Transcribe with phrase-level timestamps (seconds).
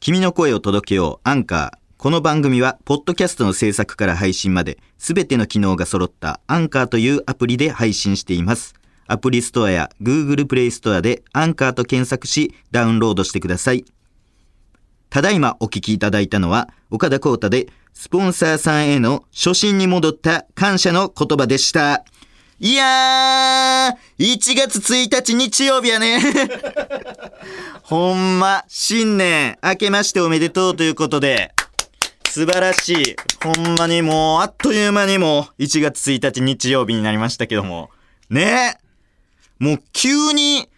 [0.00, 1.78] 君の声を届けようアンカー。
[1.98, 8.72] この番組は、ポッドキャストの制作から配信まで、すべての機能が揃ったアンカーというアプリで配信しています。
[9.06, 13.84] アプリストアや Google プレイストアでアンカーと検索し、ダウンロードしてください。
[15.10, 22.06] ただいまお聞きいただいたのは、岡田光太で、スポンサーさんへの初心に戻った感謝の言葉でした。
[22.62, 26.20] いやー、1月1日日曜日やね。
[27.82, 31.54] ほんま、新年明けましておめでとうということで、
[32.28, 33.16] 素晴らしい。
[33.42, 37.88] ほんまにもう、あっという間にもう、1月1日日曜日になりましたけども。
[38.28, 38.76] ね
[39.58, 40.68] もう急に、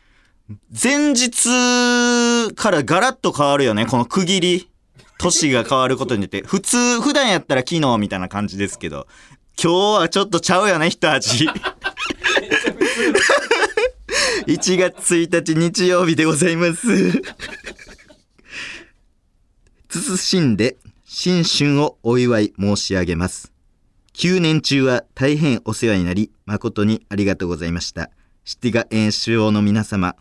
[0.70, 4.68] 前日からガラッと変わるよね、この区切り。
[5.18, 6.42] 年が変わることによって。
[6.42, 9.06] 普通、普段やったら昨日みたいな感じですけど、
[9.60, 11.48] 今日はちょっとちゃうよね、一味。
[14.46, 16.88] 1月1日日曜日でございます。
[19.88, 23.52] 謹んで新春をお祝い申し上げます。
[24.14, 28.10] 9年中は大変お世話になり、誠にありがとうございました。
[28.44, 30.16] シティガ演習王の皆様、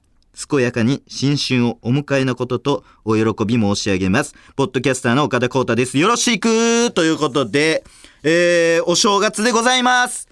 [0.50, 4.36] 健やかに新春をお迎えのこととお喜び申し上げます。
[4.56, 5.98] ポッドキャスターの岡田光太です。
[5.98, 7.84] よろしくということで、
[8.24, 10.28] えー、お正月でございます。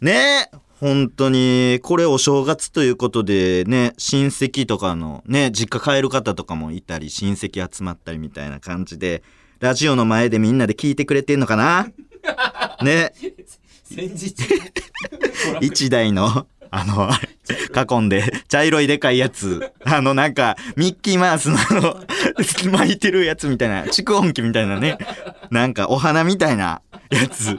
[0.00, 0.50] ね
[0.80, 9.22] 本当に、これお正月ということでね、親戚とかのね、実家帰る方とかもいたり、親戚集まったりみたいな感じで、
[9.60, 11.88] ラジオの前でみんなで聞いてくれてんのかな？
[12.82, 13.12] ね、
[13.84, 14.34] 先日。
[15.60, 17.08] 一台の、あの、
[18.00, 22.04] 囲んで、茶色いでかいやつ、あのなんか、ミッキーマウスのあの、
[22.72, 24.98] 巻いてるやつみたいな、蓄音機みたいなね、
[25.50, 27.58] なんかお花みたいなやつ。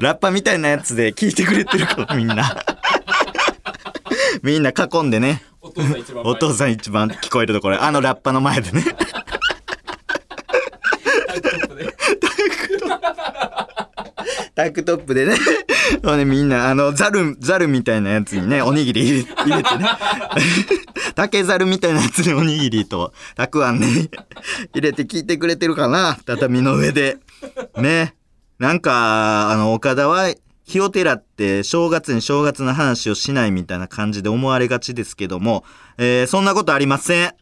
[0.00, 0.68] ラッパみたいな。
[0.68, 2.56] やつで聞いてくれてるから、みんな。
[4.42, 6.32] みんな囲んでね、お父さん一番前。
[6.32, 8.84] お父さん一番聞こえるところ、あのラッパの前でね。
[11.24, 11.84] タンクトップで
[14.62, 15.34] タンクトップでね。
[16.04, 19.86] そうね、みんな、あの、ザル、ザルみたいなやつにね、おにぎり入れてね。
[21.16, 24.08] 竹ザルみたいなやつにおにぎりと、たくあんね、
[24.72, 27.18] 入れて聞いてくれてるかな畳の上で。
[27.76, 28.14] ね。
[28.58, 30.32] なんか、あの、岡田は、
[30.64, 35.64] 火を照らって正月に正月の話をしないみたいな感じで思われがちですけども、
[35.98, 37.34] えーそんなことありません。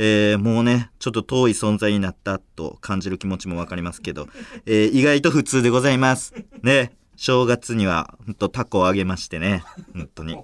[0.00, 4.28] えーもうね、ちょっと遠い存在になったと感じる気持ちもわかりますけど、
[4.64, 6.34] えー意外と普通でございます。
[6.62, 10.38] ね、正月には、ほんとタコをあげましてね、本当に。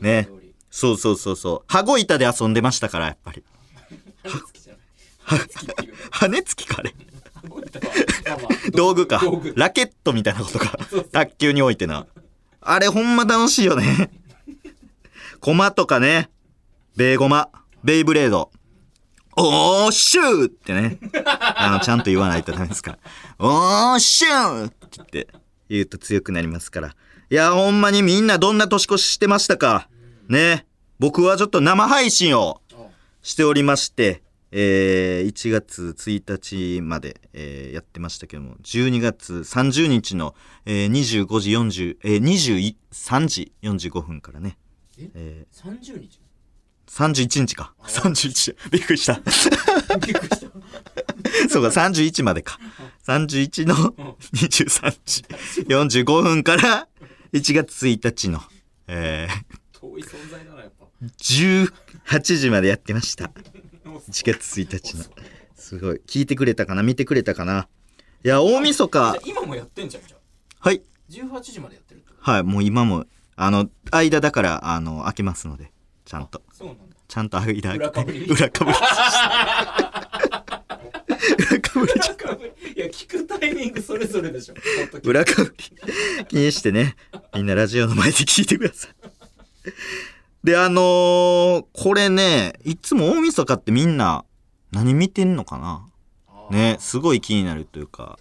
[0.00, 0.28] ね
[0.70, 1.72] そうそうそうそう。
[1.72, 3.44] 羽子板で遊んでましたから、やっぱり。
[6.10, 6.94] 羽根つ きかあれ。
[8.70, 9.20] 道具か。
[9.56, 10.78] ラケットみたいなことか。
[11.12, 12.06] 卓球においてな。
[12.62, 14.10] あれほんま楽しいよね。
[15.40, 16.30] コマとかね。
[16.96, 17.50] ベイゴマ。
[17.84, 18.50] ベイブレード。
[19.36, 20.98] おーシューってね。
[21.24, 22.98] あの、ちゃんと言わないとダメですから。
[23.38, 25.28] おーシューって言って、
[25.68, 26.88] 言うと強くなりますから。
[27.30, 29.88] いや、ほんまにみんなどんな年越ししてましたか？
[30.28, 30.66] ね。
[30.98, 32.76] 僕はちょっと生配信をあ
[33.22, 40.34] しておりまして、えー1月1日まで、えーやってましたけども、12月30日の、
[40.66, 44.58] えー25時40、えー23時45分からね、
[44.98, 45.10] え？
[45.14, 46.21] え30日ー
[46.92, 47.72] 31日か。
[47.84, 48.54] 31。
[48.70, 49.14] びっくりした。
[49.14, 52.58] びっくりしたそうか、31までか。
[53.06, 53.74] 31の
[54.34, 55.22] 23時
[55.64, 56.88] 45分から
[57.32, 58.40] 1月1日の、
[58.88, 63.32] えー遠い存在だなやっぱ18時までやってました。
[63.84, 65.04] 1月1日の。
[65.56, 66.00] すごい。
[66.06, 66.82] 聞いてくれたかな？
[66.82, 67.68] 見てくれたかな？
[68.24, 69.18] いや、大晦日。
[69.24, 70.16] 今もやってんじゃんじゃ
[70.60, 70.82] はい。
[70.84, 72.42] あ18時までやってるはい。
[72.44, 75.71] もう今も、あの、間だから、あの、開けますので。
[76.12, 76.40] ちゃんと。
[76.40, 78.76] とそうなんだちゃんと間裏かぶり裏かぶり。
[78.76, 78.86] 裏
[81.60, 81.92] かぶり。
[81.94, 84.54] 裏かぶりいや聞くタイミングそれぞれでしょ
[85.04, 85.64] 裏かぶり。
[86.28, 86.96] 気にしてね。
[87.34, 88.90] みんなラジオの前で聞いてください。
[90.44, 94.26] で、あのーこれね、いつも大晦日ってみんな
[94.70, 95.88] 何見てんのかな？
[96.50, 98.18] ね、すごい気になるというか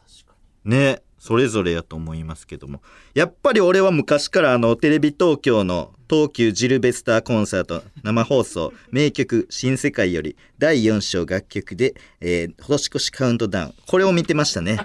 [0.63, 2.81] ね、それぞれやと思いますけども。
[3.13, 13.73] やっぱり俺は昔からあの、テレビ東京の東急ジルベスターコンサート生放送名曲新世界より第4章楽曲で、えー、年越しカウントダウン。
[13.87, 14.79] これを見てましたね。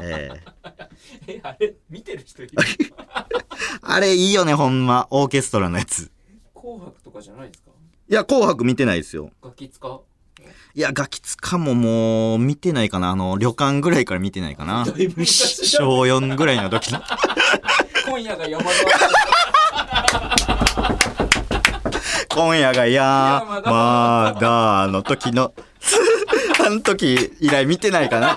[0.00, 0.54] えー
[1.26, 2.52] にえあれ見てる人いる？
[3.82, 5.06] あれいいよね、ほんま。
[5.10, 6.10] オーケストラのやつ。
[6.54, 7.70] 紅白とかじゃないですか？
[8.08, 9.30] いや、紅白見てないですよ。
[9.42, 9.86] ガキ使
[10.76, 13.10] いや、ガキツカももう見てないかな。
[13.10, 14.92] あの、旅館ぐらいから見てないかな小
[16.00, 17.00] 4ぐらいの時の。
[18.08, 18.70] 今夜が山田
[22.34, 25.54] 今夜がやまだの時の
[26.66, 28.36] あの時以来見てないかな。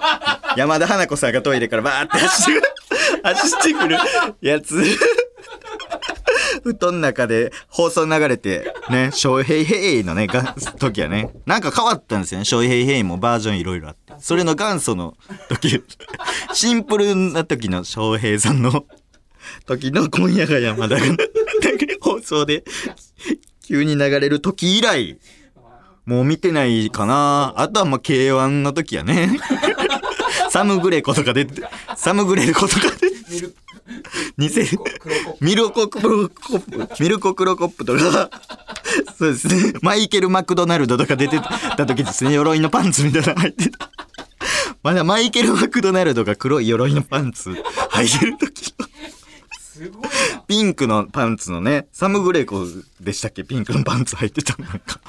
[0.56, 2.72] 山田花子さんがトイレからバーって走ってくる、
[3.24, 3.98] 走ってくる
[4.42, 4.84] やつ。
[6.64, 12.46] 布団の中で放送流れて、ね、 翔平ヘイのね、が時はね、なんか変わったんですよね。
[12.46, 14.14] 翔平ヘイもバージョンいろいろあって。
[14.20, 15.16] それの元祖の
[15.50, 15.84] 時、
[16.54, 18.86] シンプルな時の翔平さんの
[19.66, 21.02] 時の今夜が山田が、
[22.02, 22.64] 放送で
[23.66, 25.20] 急に流れる時以来、
[26.06, 27.54] もう見てないかな。
[27.58, 29.38] あとはまあ K1 の時やね。
[30.50, 31.64] サムグレコとか出て、
[31.98, 33.08] サムグレコとかで、
[34.38, 34.50] ミ
[35.56, 38.30] ルコクロコップ、ミルコクロコップとか、
[39.18, 39.74] そうですね。
[39.82, 42.34] マイケル・マクドナルドとか出てた時ですね。
[42.34, 43.90] 鎧のパンツみたいなの入ってた。
[44.84, 48.88] まだマイケル・マクドナルドが黒い鎧のパンツ履いてる時の
[49.60, 50.10] すごいな
[50.48, 52.64] ピンクのパンツのね、サムグレコ
[53.02, 53.44] でしたっけ？
[53.44, 55.02] ピンクのパンツ履いてたのなんか。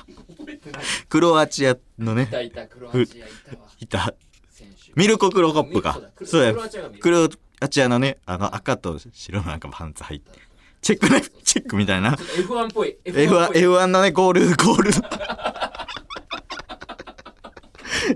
[1.11, 4.15] クロアチアのねい、たいたクロアチアいたわいた。
[4.95, 6.01] ミルコクロコップか。
[6.25, 6.55] そうや
[7.01, 7.29] クロ
[7.61, 8.09] アチアが見。
[8.09, 10.31] るクロアチアのね、あの赤と白のなんかパンツ履いて。
[10.81, 12.13] チェックね、チェックみたいな。
[12.15, 14.93] F1 っぽい F1, っぽい F1 のね、ゴール、ゴール。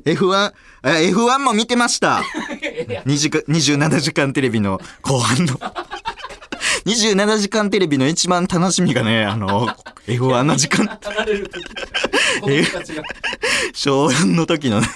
[0.05, 2.23] F1、あ F1 も見てました。
[3.05, 5.55] 2時間27時間テレビの後半の。
[6.85, 9.69] 27時間テレビの一番楽しみがね、あの、
[10.07, 11.65] F1 の時間、離れる時
[12.41, 13.03] 子供たちが
[13.73, 14.89] 昭和の時のね、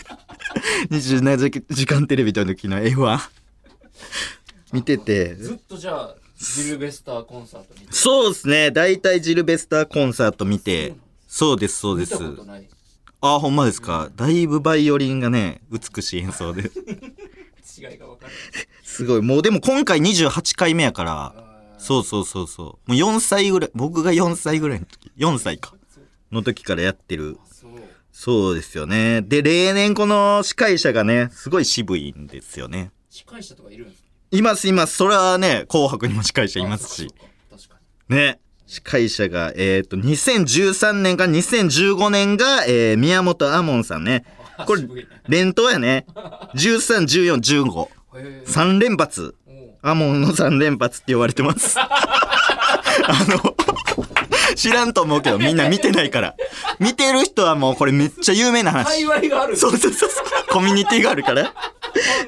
[0.90, 3.19] 27時間テレビの時の F1
[4.72, 8.70] 見てて、ずっとじゃあジルベスターコンサート見てそうですね。
[8.70, 10.94] 大体ジルベスターコンサート見て、
[11.26, 12.16] そうです、そうで見す。
[13.20, 14.10] あ、ほんまですか？
[14.14, 16.62] だいぶバイオリンがね、美しい演奏で。
[16.62, 18.32] 違いが分かる
[18.82, 19.22] すごい。
[19.22, 21.34] もうでも今回28回目やから、
[21.78, 22.90] そうそうそうそう。
[22.90, 25.74] もう4歳ぐらい、僕が4歳ぐらいの時、4歳か。
[26.32, 27.38] の時からやってる。
[27.52, 27.70] そう
[28.12, 29.22] そうですよね。
[29.22, 32.90] で、例年この司会者がね、すごい渋いんですよね。
[33.10, 34.06] 司会者とかいるんですか？
[34.31, 34.96] いますいます。
[34.96, 37.08] それはね、紅白にも司会者いますし。
[38.08, 38.40] ね。
[38.67, 44.25] 司会者が、えっ、と、2013年から2015年が、えー宮本亞門さんね。
[44.67, 44.82] これ
[45.28, 46.06] 連投やね。
[46.55, 47.88] 13、14、15。
[48.19, 49.34] にへえ3連発。
[49.82, 51.78] アモンの3連発って言われてます。
[51.78, 51.88] あ
[53.28, 53.55] の、
[54.54, 56.34] 知らんと思うけどみんな見てないから。
[56.78, 59.06] 見てる人はもうこれめっちゃ有名な話。
[59.06, 60.25] 界隈があるそうそうそうそう。
[60.48, 61.52] コミュニティがあるから。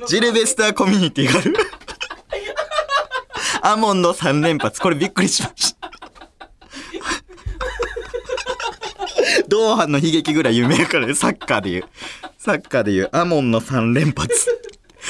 [0.07, 1.55] ジルベスターコミュニティがある。
[3.63, 4.81] アモンの3連発。
[4.81, 5.91] これびっくりしました。
[9.49, 11.85] ドーハの悲劇ぐらい有名やからね、サッカーで言う。
[12.39, 14.61] サッカーで言う、アモンの3連発。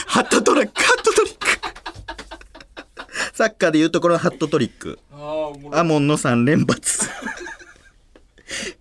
[0.07, 1.38] ハットトラック、ハットトリック。
[3.39, 4.99] サッカーで言うところのハットトリック。
[5.71, 7.09] アモンの3連発。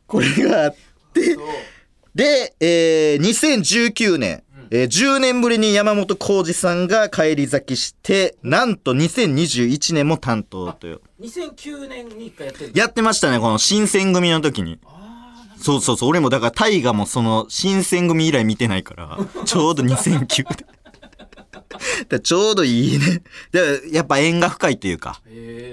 [0.07, 0.75] これがあっ
[1.13, 1.37] て、
[2.15, 11.01] で、えー、2019年、えー10年ぶりに山本浩二さんが返り咲きして、なんと2021年も担当という。
[11.21, 14.79] 2009年に一回やってるやってましたね、この新選組の時に。
[15.61, 20.65] そうそうそう、俺もだから大河もその新選組以来見てないから、 ちょうど2009で。
[22.09, 23.23] だちょうどいいね。
[23.51, 25.21] でやっぱ縁が深いというか、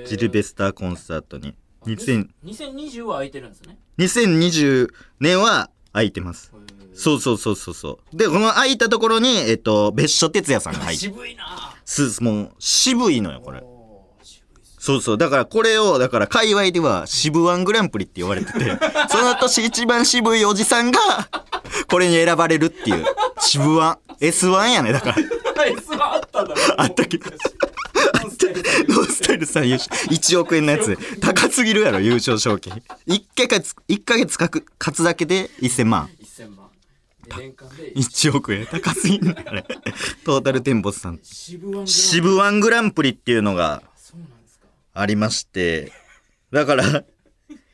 [0.07, 1.55] ジルベスターコンサートに。
[1.87, 4.89] 2000 2020は空いてるんですね2020
[5.21, 6.53] 年は空いてます。
[6.95, 8.17] そうそうそうそうそう。
[8.17, 13.63] で、この空いたところに、えっと、別所哲也さんが入って、渋いなす、もう、渋いのよ、これ。
[14.79, 15.19] そうそう。
[15.19, 18.79] だからこれを、だから界隈では渋ワングランプリって言われてて、
[19.11, 21.01] その年一番渋いおじさんが、
[21.89, 23.05] これに選ばれるっていう。
[23.41, 23.99] 渋ワン。
[24.21, 25.17] S1 やね、だから。
[26.01, 30.09] あったんだあったけどノンスタイルさんノースタイルさん優勝。
[30.09, 30.97] 1億円のやつ。
[31.21, 32.73] 高すぎるやろ、優勝賞金。
[33.07, 36.11] 1ヶ月、一ヶ月かく勝つだけで1000万。
[36.23, 36.71] 1000万
[37.25, 38.67] で年間で1億円。
[38.67, 39.65] 高すぎんねあれ。
[40.25, 41.21] トータルテンボスさん。
[41.23, 43.83] 渋ワングランプリっていうのが
[44.93, 45.93] ありまして、
[46.51, 47.05] だから、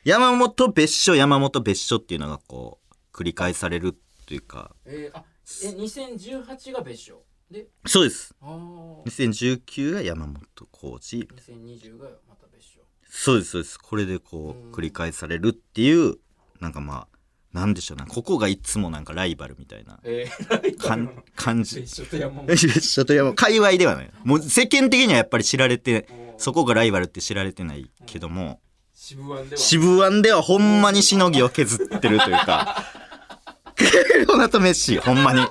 [0.03, 5.23] 山本別所、山本別所っていうのがこう、繰り返されるっていうか、えー、あ
[5.63, 8.33] え2018が別所でそうです。
[8.41, 10.37] ああ2019が山本
[10.71, 11.27] 浩二。
[11.27, 12.79] 2020がまた別所
[13.09, 13.77] そうです、そうです。
[13.77, 16.15] これでこう繰り返されるっていう、
[16.61, 17.17] なんかまあ、
[17.51, 18.05] なんでしょうね。
[18.07, 21.81] ここがいつもなんかライバルみたいなえー、かん感じ。
[21.81, 24.11] 別所と山本別所と山本、界隈ではない。
[24.23, 28.61] もう世間的にはやっぱり知られて、そこがライバルって知られてないけども、
[28.93, 32.85] 渋ワンではではほんまにしのぎを削ってるというか、
[34.27, 35.41] ロナとメッシ、ほんまに。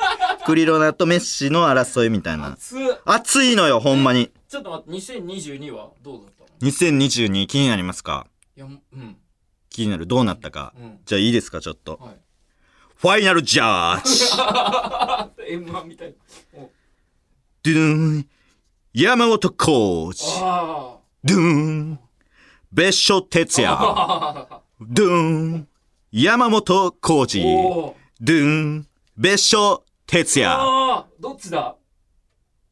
[0.50, 2.50] クリロナとメッシの争いみたいな。
[2.50, 2.80] 熱っ。
[3.04, 4.33] 熱いのよ、ほんまに。
[4.49, 4.90] ちょっと待って
[5.23, 8.26] 2022はどうだったの？2022気になりますか？
[8.57, 9.16] いやうん。
[9.69, 10.09] 気になる。
[10.09, 10.75] どうなったか。
[10.76, 10.99] うん。
[11.04, 12.00] じゃあいいですか、ちょっと。
[12.02, 12.16] はい。
[12.97, 14.04] ファイナルジャッ
[15.38, 15.54] ジ。
[15.54, 16.14] M1 みたい
[17.62, 18.28] ドゥーン。
[18.92, 20.40] 山本浩二。
[20.42, 22.00] あドゥーン。
[22.73, 23.73] 別所哲也。
[23.73, 24.62] あ。
[24.80, 25.12] ドゥー
[25.59, 25.69] ン。
[26.11, 27.45] 山本浩二。
[28.21, 28.45] ドゥー
[28.80, 28.87] ン。
[29.16, 30.47] 別所哲也。
[30.49, 31.07] ああ。
[31.21, 31.76] どっちだ？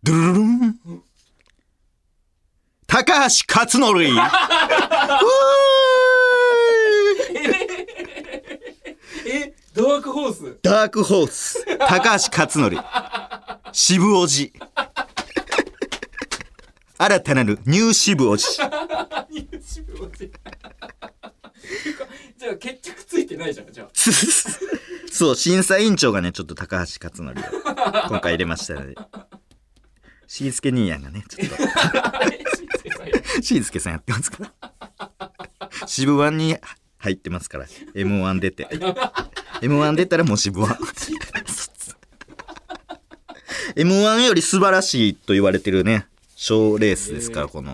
[0.03, 0.81] ドゥルルン。
[2.89, 4.13] 高橋克典。
[4.13, 4.19] うー
[9.31, 10.59] え、ダークホース？
[10.63, 11.65] ダークホース。
[11.79, 12.85] 高橋克典。
[13.73, 14.53] 渋おじ
[16.97, 18.45] 新たなるニュー渋おじ
[19.31, 23.89] YouTube をぜじゃあ決着ついてないじゃん、じゃあ。
[25.11, 27.35] そう審査委員長がねちょっと高橋克典を
[28.09, 28.95] 今回入れましたので。
[30.27, 31.57] しんすけ兄やんがねちょっと。
[33.43, 34.53] しんすけさんやってますから。
[35.87, 36.57] 渋ワンに
[36.99, 37.67] 入ってますから。
[37.95, 38.69] m 1出て。
[39.63, 40.79] m 1出たらもう渋ワン。
[43.77, 47.73] m 1より素晴らしいと言われてるね賞レースですからこの。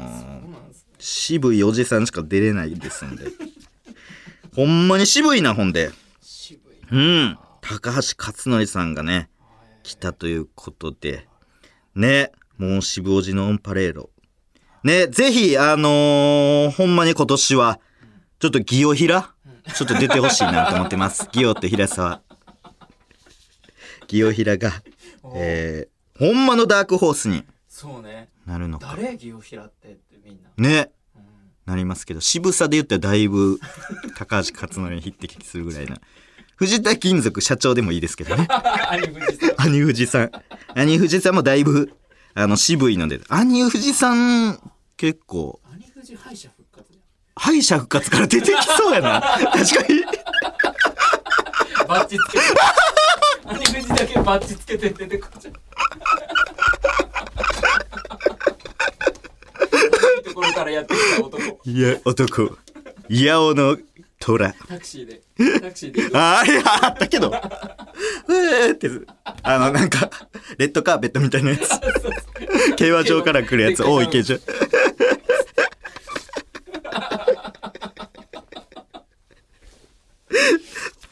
[0.99, 3.27] 渋いおじさんしか出れないですんで
[4.55, 5.91] ほんまに渋いなほんで。
[6.21, 6.79] 渋い。
[6.91, 7.39] うん。
[7.61, 9.29] 高橋克典さんがね
[9.83, 11.27] 来たということで。
[11.95, 14.11] ねもう渋おじのオンパレード。
[14.85, 17.81] ねぜひあのーほんまに今年は
[18.39, 19.33] ちょっとギオヒラ
[19.75, 21.29] ちょっと出てほしいなと思ってます。
[21.33, 22.23] ギオって平沢。
[24.07, 24.71] ギオヒラが
[25.35, 28.29] えー、ほんまのダークホースにそうね。
[28.47, 28.95] なるのか。
[28.97, 29.17] 誰？
[29.17, 30.51] ギオヒラってってみんな。
[30.57, 30.79] ね。
[30.79, 31.04] うん
[31.67, 33.59] なりますけど渋さで言ったらだいぶ
[34.17, 35.97] 高橋克典に匹敵するぐらいな
[36.57, 38.47] 藤田金属社長でもいいですけどね
[39.59, 40.31] 兄藤さん。
[40.75, 41.35] 兄藤さん。
[41.35, 41.93] もだいぶ、
[42.35, 43.21] あの、渋いので。
[43.29, 44.59] 兄藤さん、
[44.97, 47.01] 結構、兄藤敗者復活じ
[47.37, 49.21] 敗者復活から出てきそうやな。
[49.21, 50.05] 確かに。
[51.89, 52.45] バッチつけて。
[53.47, 55.55] 兄藤だけバッチつけて出てくるじゃん。
[59.75, 61.61] いいところからやってきた男。
[61.65, 62.59] いや、男。
[63.09, 63.77] いやおの
[64.19, 64.53] 虎。
[64.69, 65.21] タクシーで。
[65.61, 66.19] タクシーで。
[66.19, 67.33] ああれあったけど。
[68.29, 68.89] えーって、
[69.43, 70.11] あの、なんか、
[70.59, 71.69] レッドカーペットみたいなやつ。
[72.77, 74.37] 競馬場から来るやつ、多い形状。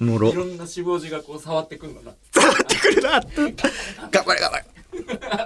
[0.00, 0.34] おもろい。
[0.34, 2.12] ろんな脂肪字がこう触ってくんのな。
[2.34, 4.64] 伝わってくるな頑張れ頑張れ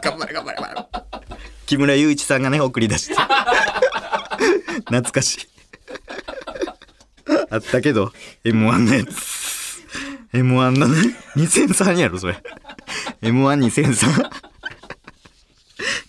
[0.00, 0.75] 頑張れ頑張れ頑張れ
[1.66, 3.14] 木村雄一さんがね送り出して。
[4.86, 5.48] 懐かしい。
[7.50, 8.12] あったけど
[8.44, 9.82] m 1のやつ。
[10.32, 12.42] m 1のね2003やろそれ。
[13.22, 14.30] M12003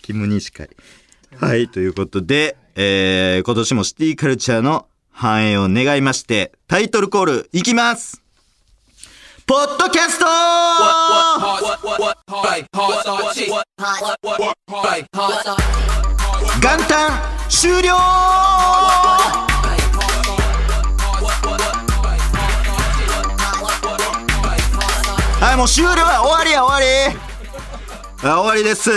[0.02, 0.70] キム西会
[1.36, 8.22] はいということで、えー、今年もシティカルチャーの繁栄を願いましてタイトルコールいきます。
[9.48, 10.26] ポッドキャスト！
[16.60, 17.94] 元旦終了！
[25.40, 26.20] はいもう終了や。
[26.22, 27.18] 終わりや終わり。
[28.28, 28.90] あ終わりです。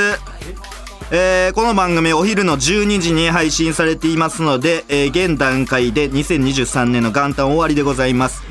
[1.14, 8.44] えーこの番組お昼の12時に配信されていますので、えー現段階で2023年の元旦終わりでございます。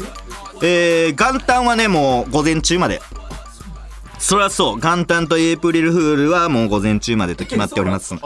[0.63, 3.01] えー元旦はねもう午前中まで。
[4.19, 4.77] そりゃそう。
[4.79, 8.15] 元旦とエイプリルフールはもう午前中までと決まっております。
[8.15, 8.19] あ、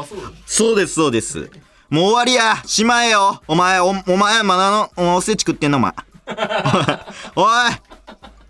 [0.45, 1.50] そうですそうです。
[1.88, 2.57] もう終わりや。
[2.67, 3.41] しまえよ。
[3.47, 5.93] お前おお前まだのおおせち食ってんなお前。
[7.37, 7.73] おい。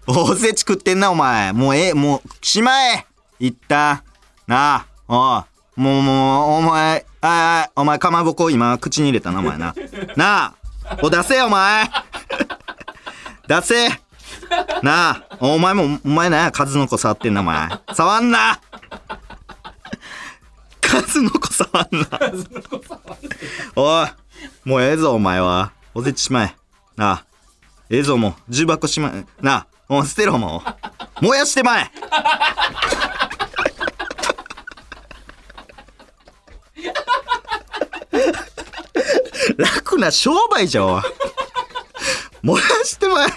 [0.06, 1.52] おせち食ってんなお前。
[1.52, 3.06] もうええもうしまえ。
[3.38, 4.02] 一旦
[4.46, 4.86] なあ。
[5.06, 5.44] お
[5.76, 5.80] い。
[5.80, 9.74] もうもうお前あいあいお前かまぼこ今口に入れたなお前な。
[10.16, 10.98] なあ。
[11.02, 11.90] お出せよお前
[13.46, 13.88] 出せ。
[14.82, 17.68] なあお前もお前な数の子触ってんなお前。
[17.94, 18.60] 触んな。
[20.80, 22.20] 数の子触んな。
[23.76, 24.08] おい
[24.64, 25.72] もうええぞお前は。
[25.94, 26.56] おせちしまえ。
[26.96, 27.24] なあ
[27.90, 28.34] ええぞもう。
[28.48, 29.24] 重箱しまえ。
[29.40, 30.62] なあもう捨てろも
[31.20, 31.24] う。
[31.24, 31.90] 燃やしてまえ。
[39.56, 41.02] 楽な商売じゃん
[42.44, 43.28] 燃やしてまえ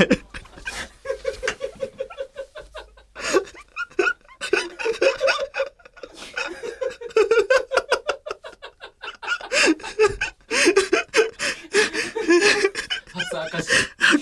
[13.14, 13.70] 初明かし。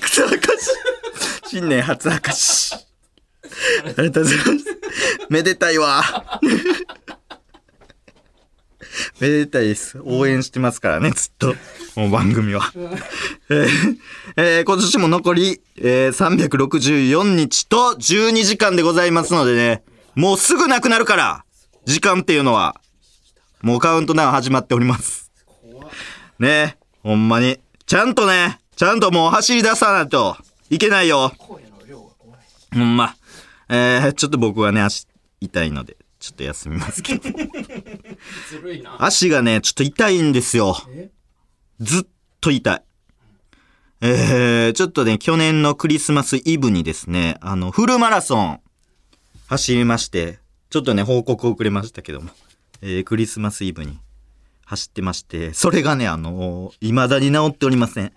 [0.01, 0.70] 初明かし。
[1.48, 2.75] 新年初明かし。
[2.75, 4.50] ありがとうございます。
[5.32, 6.04] めでたいわ
[9.19, 11.53] めでたいです応援してますからねずっと
[11.95, 12.72] この番組は。
[13.50, 13.67] えー
[14.36, 19.84] えー今年も残り、えー364日と12時間でございますのでね、
[20.15, 21.45] もうすぐなくなるから、
[21.86, 22.75] 時間っていうのは、
[23.62, 25.31] もうカウントダウン始まっております。
[26.38, 27.60] ねほんまに。
[27.86, 30.36] ちゃんとね、ちゃんともう走り出さないと
[30.69, 31.31] いけないよ。
[32.74, 33.15] ほんま。
[33.69, 35.07] えー、ちょっと僕はね、足
[35.39, 35.95] 痛いので、
[36.25, 37.29] ちょっと休みますけど。
[38.50, 40.75] ずるいな足がね、ちょっと痛いんですよ。
[40.89, 41.12] え？
[41.79, 42.05] ずっ
[42.41, 42.84] と痛い。
[44.01, 48.60] えー、ちょっとね、去年のクリスマスイブにですね、あの、フルマラソン
[49.48, 50.39] 走りまして、
[50.72, 52.32] ちょっとね、報告遅れましたけども、
[52.82, 54.00] えー、クリスマスイブに
[54.65, 58.12] 走ってまして、それがね、あのー、未だに治っておりません。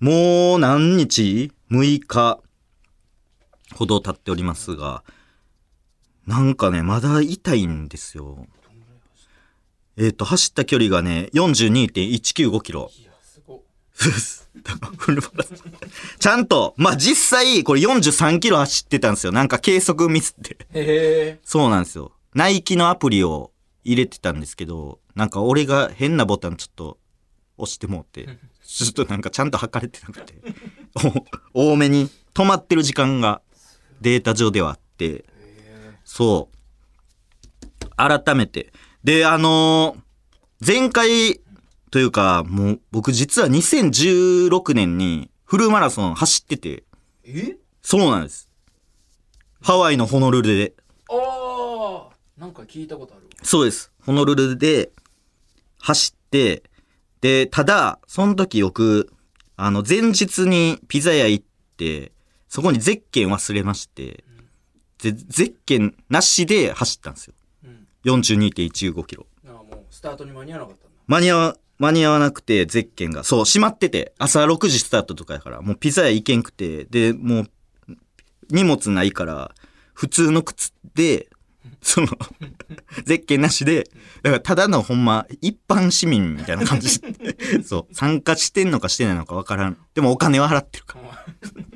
[0.00, 2.40] もう何日 ?6 日
[3.72, 5.04] ほど経っておりますが、
[6.26, 8.46] なんかね、まだ痛いんですよ。
[9.96, 12.90] えっ、と、走った距離がね、42.195キロ。
[16.18, 19.32] ちゃんと、まあ、実際、これ43キロ走ってたんですよ。
[19.32, 20.54] なんか計測ミスって。
[20.54, 22.12] へえそうなんですよ。
[22.34, 23.52] ナイキのアプリを
[23.84, 26.98] 入れてたんですけど、なんか俺が変なボタンちょっと
[27.58, 30.34] 押してもうて、 ちょっとなんかちゃんと測れてなくて、
[31.54, 33.42] お多めに止まってる時間が
[34.00, 35.24] データ上ではあって、
[36.12, 37.88] そう。
[37.96, 38.70] 改めて。
[39.02, 40.02] で、あのー
[40.64, 41.40] 前回
[41.90, 46.84] というか、もう僕実は2016年にフルマラソン走ってて、
[47.24, 47.56] え？
[47.80, 48.48] そうなんです。
[49.60, 50.74] ハワイのホノルルで。
[51.10, 53.90] ああなんか聞いたことあるそうです。
[54.04, 54.92] ホノルルで
[55.80, 56.62] 走って、
[57.22, 59.12] で、ただ、その時僕、
[59.56, 61.44] あの、前日にピザ屋行っ
[61.76, 62.12] て、
[62.48, 64.22] そこにゼッケン忘れまして、
[65.02, 67.34] で、ゼッケンなしで走ったんですよ。
[67.64, 69.26] うん42.195キロ。
[69.46, 73.24] ああもうスタートに間に合わなかったんだ間に合わ、間に合わなくて、ゼッケンが。
[73.24, 77.50] そう、閉まってて、朝6時スタートとかやから、もうピザ屋行けんくて、で、もう、
[78.50, 79.54] 荷物ないから、
[79.92, 81.28] 普通の靴で、
[81.80, 82.08] その、
[83.04, 83.90] ゼッケンなしで、
[84.22, 87.00] だからただのほんま、一般市民みたいな感じ。
[87.64, 89.76] そう、参加してんのかしてないのかわからん。
[89.94, 91.26] でもお金は払ってるから。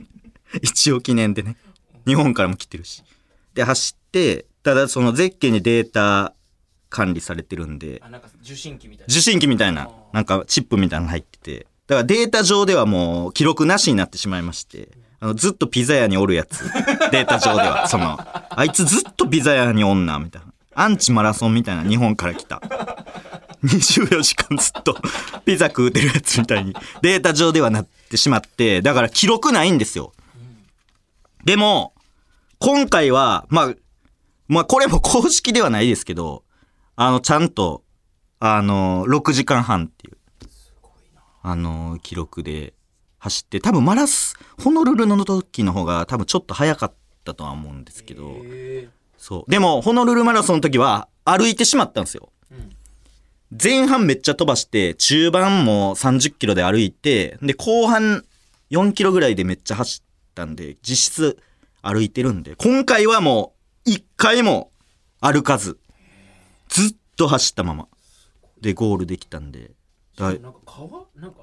[0.63, 1.57] 一応記念でね。
[2.07, 3.03] 日本からも来てるし。
[3.57, 6.35] で、走って、ただそのゼッケンにデータ
[6.91, 9.13] 管理されてるんで、あなんか受信機みたいな。
[9.13, 14.89] 受信機みたいな、なんかチップみたいなの入ってて、だからデータ上ではもう記録なしになってしまいまして、
[15.21, 16.65] あのずっとピザ屋におるやつ、
[17.11, 20.53] データ上では、その、あいつずっとピザ屋におんな、みたいな。
[20.75, 22.61] アンチマラソンみたいな日本から来た。
[23.65, 24.99] 24時間ずっと
[25.47, 26.75] ピザ食うてるやつみたいに。
[27.01, 30.13] データ上ではなってしまって、だから記録ないんですよ。
[31.47, 31.95] でも、
[32.59, 33.75] 今回は、まあ、
[34.49, 36.45] まあこれも公式ではないですけど、
[36.97, 37.85] あの、ちゃんと、
[38.39, 40.17] あの、6時間半っていう、
[41.43, 42.75] あの、記録で
[43.19, 48.37] 走って、多分マラス、ホノルルの時の方が多分ちょっと早かったとは思うんですけど、
[49.19, 49.51] そう。
[49.51, 52.31] でも、ホノルルマラソンの時は歩いてしまったんですよ。
[52.51, 52.77] うん
[53.51, 58.25] 前半めっちゃ飛ばして、中盤も30キロで歩いて、で、後半
[58.73, 61.39] 4キロぐらいでめっちゃ走ったんで、実質
[61.87, 63.55] 歩いてるんで、今回はも
[63.87, 64.73] う1回も
[65.21, 65.79] 歩かず、
[66.69, 67.89] ずっと走ったまま、
[68.61, 69.71] で、ゴールできたんで。
[70.17, 71.05] だなんか川？
[71.15, 71.39] なんか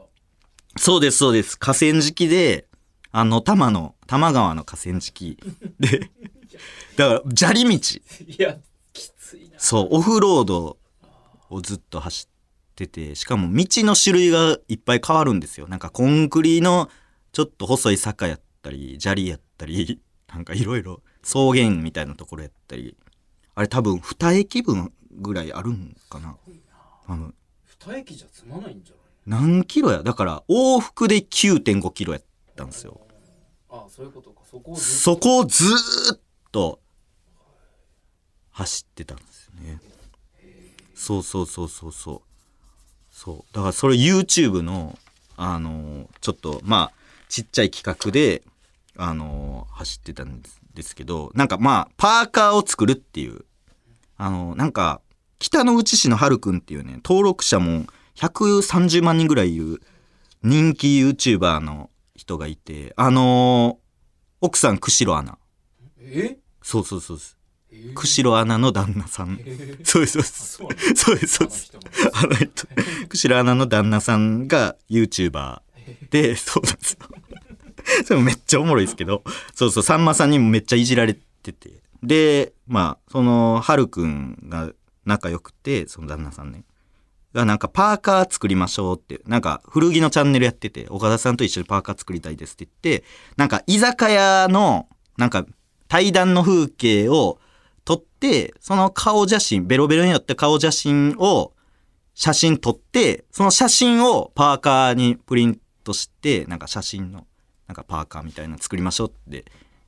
[0.77, 1.57] そうです、そうです。
[1.57, 2.67] 河川敷で、
[3.11, 5.37] あの、多摩の、多摩川の河川敷
[5.79, 6.09] で、
[6.97, 7.99] だから、砂利道。
[8.27, 8.57] いや
[8.91, 10.77] きついなそう、オフロード
[11.49, 15.67] をずっと走ってて、しかも道の種類がいっぱい変わるんですよ。
[15.67, 16.89] なんかコンクリの
[17.31, 20.01] ちょっと細い坂やったり、砂利やったり、
[20.33, 22.97] なんかいろいろ草原みたいなところやったり、
[23.55, 26.37] あれ多分二駅分ぐらいあるんかな。
[27.05, 27.33] あの、
[27.65, 30.03] 二駅じゃ積まないんじゃない何キロや？
[30.03, 32.23] だから往復で9.5キロやっ
[32.55, 32.99] たんですよ。
[33.69, 36.19] ああそういうことかそこをずっとそこをずーっ
[36.51, 36.79] と
[38.51, 39.79] 走ってたんですよね。
[40.95, 42.21] そうそうそうそうそう。
[43.11, 43.53] そう。
[43.53, 44.97] だからそれ YouTube の、
[45.37, 46.91] あのーちょっと、まあ、
[47.29, 48.43] ちっちゃい企画で、
[48.97, 53.45] あのー走ってたんですですけど、なんかまあ、パーカーを作るっていう、
[54.17, 55.01] あのーなんか、
[55.39, 59.81] 北の内市のはるくんっていうね、登録者も130万人ぐらいいる
[60.43, 63.83] 人気 YouTuber の人がいて、あのー
[64.41, 65.37] 奥さん、釧路アナ。
[65.99, 66.37] え？
[66.61, 67.37] そうそうそうです。
[67.71, 67.75] え？
[67.75, 69.39] ー釧路アナの旦那さん。
[69.45, 69.77] え？
[69.79, 70.95] ーそうです、そうです。
[70.95, 71.71] そうです、そうです。
[72.13, 72.67] あのあの人、
[73.09, 75.61] 釧路アナの旦那さんが YouTuber
[76.09, 76.99] で、そうなんですよ。
[78.05, 81.81] それもめっちゃおもろいですけど、そうそう、さんまさんにもめっちゃいじられてて。
[82.01, 84.71] で、まあ、その、はるくんが
[85.05, 86.63] 仲良くて、その旦那さんね。
[87.33, 93.05] がなんかパーカー作りましょうって、なんか古着のチャンネルやってて、岡田さんと一緒にパーカー作りたいですって言って、
[93.37, 95.45] なんか居酒屋の、なんか
[95.87, 97.39] 対談の風景を
[97.85, 101.53] 撮って、その顔写真、ベロベロによって顔写真を
[102.13, 107.25] 写真撮って、その写真をパーカーにプリントして、なんか写真の、
[107.73, 109.45] なんかパーカーみたいなの作りましょうって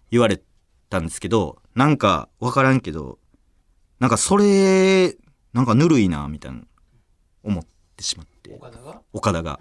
[0.10, 0.42] 言われ
[0.90, 3.20] たんですけど、なんかわからんけど、
[4.00, 5.16] なんかそれ、
[5.54, 6.62] なんかぬるいな、みたいな、
[7.44, 7.64] 思っ
[7.96, 8.56] てしまって。
[8.56, 9.02] 岡田が？
[9.14, 9.60] 岡田が。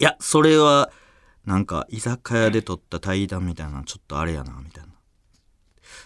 [0.00, 0.90] いや、それは、
[1.44, 4.90] なんか、居酒屋で撮った対談みたいな、ちょっとあれやな、みたいな。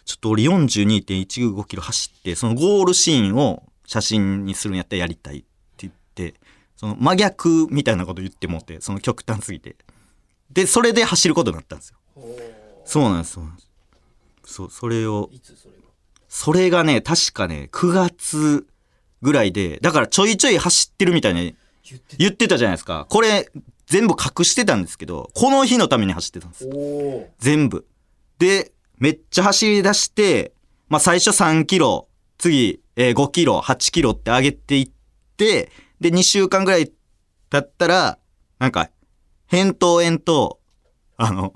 [0.05, 5.47] ちょっと俺42.195キロ走って、そのゴールシーンを写真にするんやったらやりたいって
[5.79, 6.35] 言って、
[6.77, 9.77] その真逆みたいなこと言ってもって、その極端すぎて。
[10.51, 11.97] で、それで走ることになったんですよ。
[12.85, 13.69] そうなんです、そうなんです。
[14.45, 15.89] そう、それを、それが？
[16.29, 18.67] それがね、確かね、9月
[19.23, 21.57] ぐらいで、だからちょいちょい走ってるみたいに
[22.19, 23.07] 言ってたじゃないですか。
[23.11, 23.51] これ、
[23.87, 26.69] 全部隠してたんですけど、この日のために走ってたんです。
[27.39, 27.87] 全部。
[28.39, 30.53] で、めっちゃ走り出して、
[30.89, 32.09] まあ最初3キロ、
[32.39, 34.91] 次、えー5キロ、8キロって上げていっ
[35.37, 36.93] て、で、2週間ぐらい
[37.51, 38.19] 経ったら、
[38.59, 38.91] なんか、
[39.51, 40.61] 扁桃炎と、
[41.17, 41.55] あの、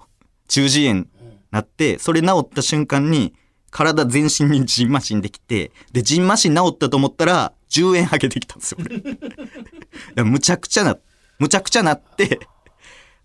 [0.48, 1.06] 中耳炎
[1.50, 3.34] なって、それ治った瞬間に、
[3.70, 8.96] 体全身にジンマシンできて、で、ジンマシン治ったと思ったら、10円上げてきたんですよ、俺。
[9.00, 9.02] い
[10.14, 10.98] やむちゃくちゃな、
[11.38, 12.40] むちゃくちゃなって、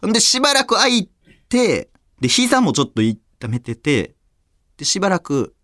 [0.06, 1.10] んで、しばらく空い
[1.50, 1.90] て、
[2.22, 4.16] で、膝もちょっと痛めてて、
[4.78, 5.56] で、しばらく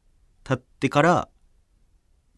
[0.44, 1.30] 経ってから、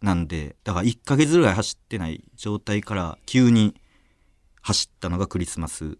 [0.01, 3.75] なんで、だから1ヶ月ぐらい走ってない状態から、急に
[4.61, 5.97] 走ったのがクリスマス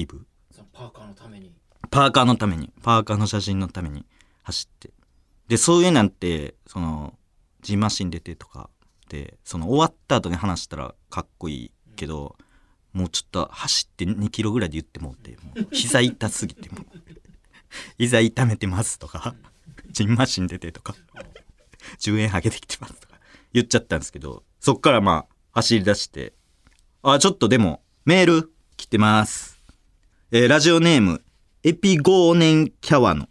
[0.00, 0.26] イブ？
[0.50, 1.52] そのパーカーのために
[1.90, 4.04] パーカーのために、パーカーの写真のために
[4.42, 4.90] 走って。
[5.48, 7.14] で、そういうなんて、その、
[7.62, 8.68] ジンマシン出てとか
[9.08, 12.36] で、その終わった後に話したらかっこいいけど、
[12.92, 16.84] もうちょっと走って2キロぐらいで言ってもうて、もう膝痛すぎてもう、
[17.96, 19.34] 膝痛めてますとか、
[19.90, 20.94] ジンマシン出てとか、
[22.00, 23.14] 10円上げてきてますとか
[23.52, 26.34] 言っちゃったんですけど、そっからまあ走り出して、
[27.02, 29.57] あ、ちょっとでもメール来てます。
[30.30, 31.22] えーラジオネーム、
[31.62, 33.30] エピゴーネンキャワの。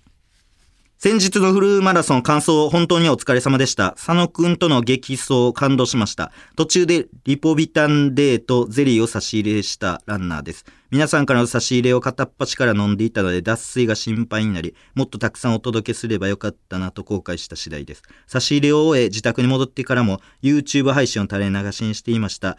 [0.98, 3.92] 先日のフルマラソン完走本当にお疲れ様でした。
[3.92, 6.32] 佐野くんとの激走感動しました。
[6.56, 10.66] 途中でリポビタンデーとゼリーを差し入れしたランナーです。
[10.90, 18.02] 皆さんからの差し入れを片っ端から飲んでいたので脱水が心配になり、もっとたくさんお届けすればよかったなと後悔した次第です。
[18.26, 22.58] 差し入れを終え自宅に戻ってからも YouTube 配信を垂れ流しにしていました。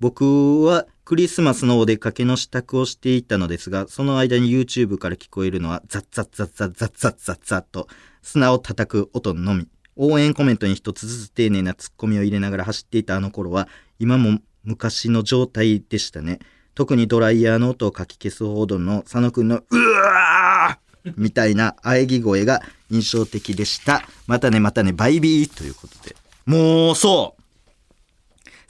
[0.00, 7.88] 僕はクリスマスのお出かけの支度をしていたのですが、その間に YouTube から聞こえるのはザッザッザッザッザッザッザッザッと
[8.22, 9.68] 砂を叩く音のみ。
[9.96, 16.38] 応援コメントに一つずつ丁寧なツッコミを入れながら走っていたあの頃は、今も昔の状態でしたね。
[16.74, 24.02] 特にドライヤーの音をかき消すほどの佐野くんのうわーみたいな喘ぎ声が印象的でした。
[24.26, 26.16] またねまたねバイビーということで。
[26.46, 27.39] もうそう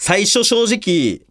[0.03, 1.27] 最初正直、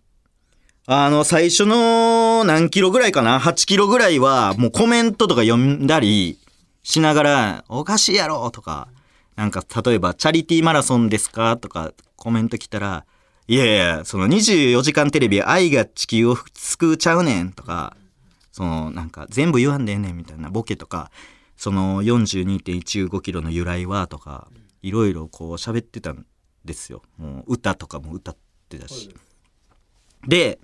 [0.86, 6.38] あの、最初の何キロぐらいかな ?8 キロぐらいは、もうコメントとか読んだり
[6.84, 8.88] しながら、おかしいやろとか、
[9.36, 13.06] なんか、例えば、チャリティーマラソンですかとか、コメント来たら、
[13.48, 17.98] いやいや、その24時間テレビ、愛が地球を救うちゃうねんとか、
[18.52, 21.10] その、なんか、全部言わんでええねんみたいなボケとか、
[21.58, 24.48] その42.15キロの由来はとか、
[24.84, 26.28] いろいろこう喋ってたん
[26.64, 27.02] ですよ。
[27.18, 29.14] もう歌とかも歌ってってたし。
[30.28, 30.60] で、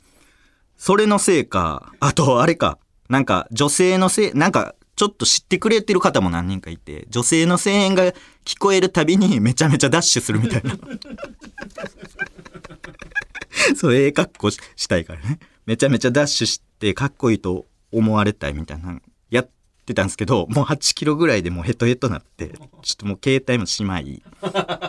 [0.77, 2.77] それのせいか、あと、あれか、
[3.09, 8.13] なんか、女性のせい、なんか、ちょっと知ってくれてる方も何人かいて、女性の声援が
[8.45, 10.77] 聞こえるたびに めちゃめちゃダッシュするみたいな。
[13.75, 15.39] そう、ええ格好したいからね。
[15.65, 19.49] めちゃめちゃダッシュしてかっこいいと思われたいみたいな、やっ
[19.85, 24.21] てたんですけど、もう8キロぐらいでもうヘトヘトなって、ちょっともう携帯もしまい、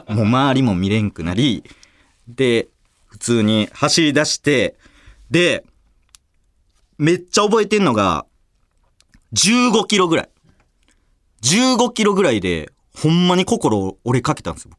[0.09, 1.65] もう周りも見れんくなり、
[2.29, 2.69] で、
[3.17, 4.77] 普通に走り出して、
[5.31, 5.65] で、
[6.99, 8.27] めっちゃ覚えてんのが、
[9.33, 10.29] 15キロぐらい。
[11.43, 14.71] 15キロぐらいで、ほんまに心折れかけたんですよ。
[14.71, 14.79] 僕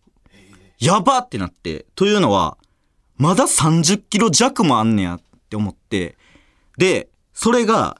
[0.80, 1.88] やばってなって。
[1.95, 2.58] というのは、
[3.17, 6.15] まだ30キロ弱もあんねやって思って。
[6.78, 8.00] で、それが、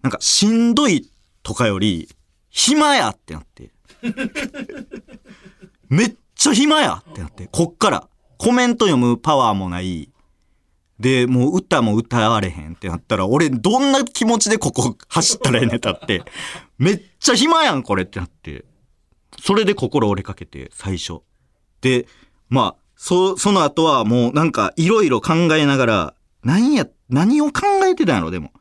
[0.00, 1.10] なんかしんどい
[1.42, 2.08] とかより、
[2.48, 3.70] 暇やってなって。
[5.90, 7.48] めっちゃ暇やってなって。
[7.52, 10.10] こっから、コメント読むパワーもない。
[10.98, 16.22] で、もう歌も歌われへんってなったら、俺どんな気持ちでここ走ったらええねんたって。
[16.78, 18.64] めっちゃ暇やん、これってなって。
[19.42, 21.22] それで心折れかけて、最初。
[21.80, 22.06] で、
[22.48, 28.52] まあ、そ、その後はもうなんかいろいろ考えながら、何や、何を考えてたんやろ、でも。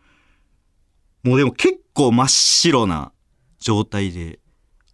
[1.22, 3.12] もうでも結構真っ白な
[3.60, 4.40] 状態で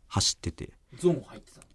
[0.08, 0.74] 走ってて。
[0.98, 1.66] ゾーン入ってたの？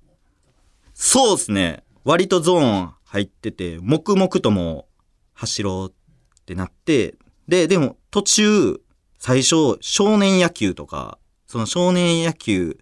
[0.93, 1.83] そうですね。
[2.05, 5.01] 割とゾーン入ってて、黙々ともう
[5.35, 5.93] 走ろう
[6.41, 7.17] ってなって、
[7.49, 8.81] で、でも途中、
[9.19, 12.79] 最初、少年野球とか、その少年野球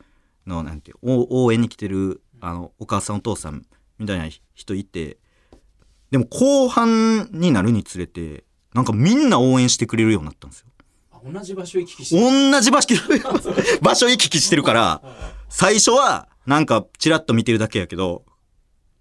[0.46, 3.64] の、なんて応援に来てる、あの、お母さんお父さん
[3.98, 5.18] みたいな人いて、
[6.10, 10.66] でも後半になるにつれて、なんかみんな応援してくれるようになったんですよ。
[11.12, 12.94] あ同じ場所行き来して同じ場所、
[13.80, 15.02] 場所行き来してるから、
[15.48, 18.24] 最初は、なんか、チラッと見てるだけやけど、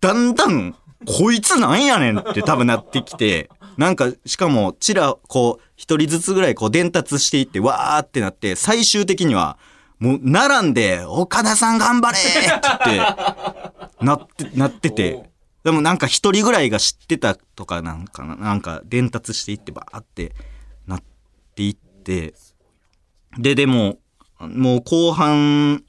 [0.02, 9.58] だんだん、こいつなんやねんって多分なってきて、なんか、しかも、チラ、こう、一人ずつぐらいこう伝達していって、わーってなって、最終的には、
[10.00, 13.16] もう、並んで、岡田さん頑張れって言っ
[14.00, 15.30] て、なって、なってて、
[15.64, 20.34] でもなんか一人ぐらいが知ってたとかなんかな、んか伝達していって、バーって
[20.88, 21.04] なっ
[21.56, 22.34] ていって、
[23.38, 24.00] で、でも、
[24.40, 25.84] もう後半、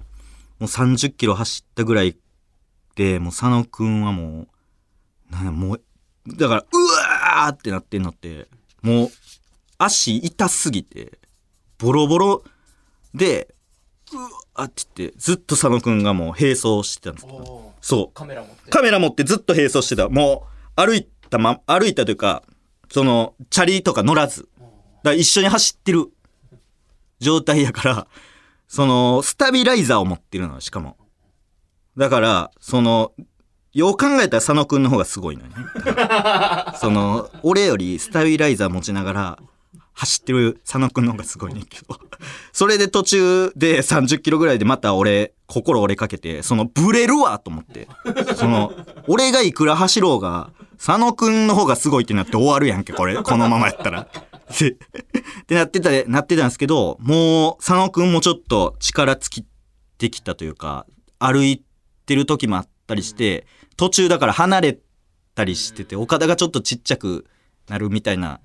[0.58, 2.16] もう30キロ走ったぐらい、
[3.18, 4.46] もう佐野くんはも
[5.30, 5.82] う、なんやもう、
[6.26, 6.78] だから、う
[7.44, 8.46] わーってなってんのって、
[8.82, 9.10] もう、
[9.78, 11.18] 足痛すぎて、
[11.78, 12.44] ボロボロ
[13.14, 13.54] で、
[14.12, 18.14] うわーって言って、ずっと佐野くんがもう並走してたんですけど、そう。
[18.14, 20.08] カメラ持ってカメラ持ってずっと並走してた。
[20.08, 22.42] もう、歩いたま、歩いたというか、
[22.90, 24.48] その、チャリとか乗らず。
[24.60, 24.70] だか
[25.04, 26.12] ら一緒に走ってる
[27.18, 28.06] 状態やから、
[28.68, 30.96] その、スタビライザーを持ってるのよしかも。
[31.96, 33.12] だから、その、
[33.72, 35.56] よう考えたら佐野くんの方がすごいのよね。
[36.78, 39.38] その、俺よりスタビライザー持ちながら、
[39.94, 41.98] 走ってる佐野くんの方がすごいねんけど。
[42.52, 47.88] それで途中で30キロぐらいでまた俺、心折れかけて、その、ブレるわと思って。
[48.36, 48.72] その、
[49.06, 53.16] 俺がいくら走ろうが、佐野くんの方がすごいってなって終わるやんけ、これ。
[53.22, 54.08] このままやったら。
[54.58, 54.74] でっ
[55.46, 59.46] てなってた、なってたんですけど、もう、佐野くんもちょっと力尽き
[59.98, 60.86] てきたというか、
[61.18, 61.64] 歩いて
[62.14, 63.46] る時もあったりして、
[63.76, 64.78] 途中だから離れ
[65.34, 67.26] たりしてて、岡田がちょっとちっちゃく
[67.68, 68.40] なるみたいな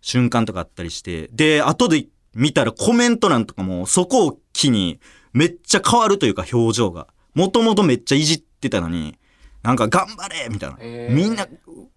[0.00, 5.00] 瞬間とかあったりして、で、後で見たらコメント欄とかもそこを機に
[5.32, 7.08] めっちゃ変わるというか表情が。
[7.34, 9.18] もともとめっちゃいじってたのに、
[9.62, 11.14] なんか頑張れみたいな。
[11.14, 11.48] みんな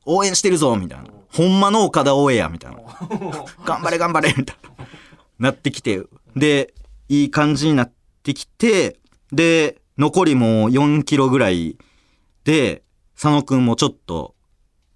[0.06, 1.06] 応援してるぞみたいな。
[1.32, 2.78] ほんまの岡田応援やみたいな。
[3.66, 4.88] 頑張れ頑張れみたいな。
[5.40, 6.02] なってきて。
[6.36, 6.74] で、
[7.10, 9.00] いい感じになってきて、
[9.32, 11.78] で、残りもう4キロぐらい
[12.44, 12.84] で、
[13.16, 14.36] 佐野くんもちょっと、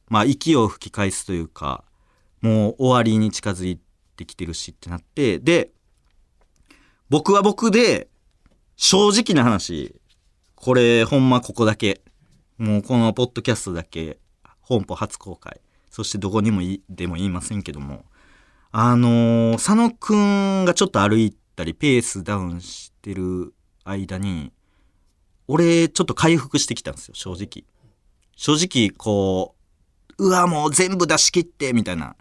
[0.07, 1.83] まあ息を吹き返すというか、
[2.41, 3.79] もう終わりに近づい
[4.15, 5.71] てきてるしってなって、で、
[7.09, 8.09] 僕は僕で、
[8.77, 9.95] 正直な話、
[10.55, 12.01] これほんまここだけ、
[12.57, 14.19] もうこのポッドキャストだけ、
[14.59, 18.05] 本邦初公開、そしてどこにもいでも言いませんけども、
[18.71, 24.53] あのー佐野くんがちょっと歩いたり、ペースダウンしてる間に、
[25.47, 27.65] 俺、ちょっと回復してきたんですよ、正直。
[28.35, 29.55] 正直、こ
[30.17, 32.15] う、うわ、もう全部出し切って、みたいな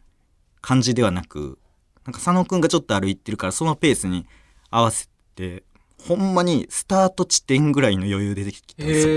[0.60, 1.58] 感じではなく、
[2.04, 4.26] なんか佐野くんがちょっと歩いてるから、そのペースに
[4.70, 5.64] 合わせて、
[6.06, 9.08] ほんまにスタート地点ぐらいの余裕でできたんです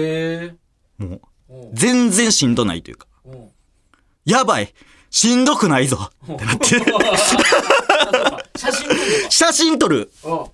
[0.99, 1.07] よ。
[1.07, 3.07] もう、全然しんどないというか、
[4.25, 4.73] やばい
[5.09, 6.65] しんどくないぞってなって、
[8.57, 10.11] 写真撮る写真撮る。
[10.23, 10.51] の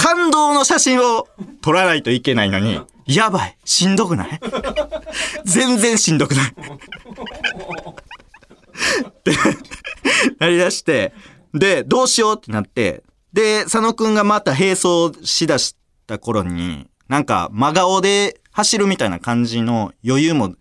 [0.00, 1.26] 感動の写真を
[1.60, 4.40] 撮らないといけないのに、やばいしんどくない？
[5.44, 6.52] 全然しんどくないっ
[9.24, 9.32] て
[10.38, 11.12] なりだして、
[11.52, 15.74] で、どうしようってなって、で、佐野くんがまた並走しだし
[16.06, 20.54] た頃に、なんか真顔で走るみたいな感じの余裕も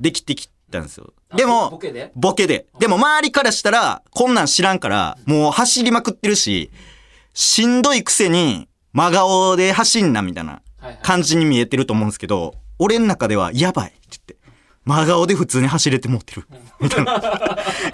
[0.00, 1.14] できてきたんですよ。
[1.34, 2.12] であも、ボケで？
[2.14, 2.66] ボケで。
[2.78, 6.70] でも周りからしたら、こんなん知らんから、もう走りまくってるし、
[7.32, 14.36] しんどいくせに、真顔で走んな、みたいなはいはい感じに見えてると思うんですけど、俺の中では、やばいって言って、
[14.84, 16.46] 真顔で普通に走れて持ってる。
[16.80, 17.20] みたいな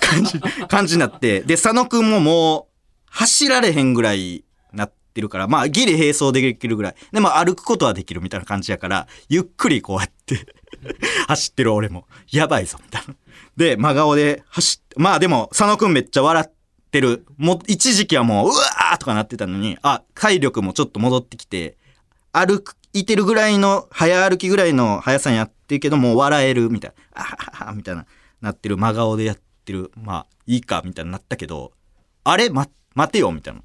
[0.00, 1.40] 感じ、感じになって。
[1.42, 2.64] で、佐野くんももう、
[3.10, 6.94] 走られへんぐらいなってるから、まあ、ギリ並走できるぐらい。
[7.12, 10.46] でも歩くことはできるみたいな感じやから、ゆっくりこうやって、
[11.26, 13.14] 走ってる俺も、やばいぞ、みたいな。
[13.56, 16.57] で、真顔で走って、まあでも、佐野くんめっちゃ笑って
[16.90, 17.26] てる。
[17.36, 21.76] もう、一時期はもう、うわーとかなってたのに、あ、体力もちょっと戻ってきて、
[22.32, 27.22] 歩、いてるぐらいの、早歩きぐらいの速さにやってるけど、もう笑える、みたいな。
[27.22, 28.06] あははは、みたいな、
[28.40, 29.92] なってる、真顔でやってる。
[29.96, 31.72] まあ、いいか、みたいになったけど、
[32.24, 32.50] あれ？
[32.50, 33.60] ま、待てよ、みたいな。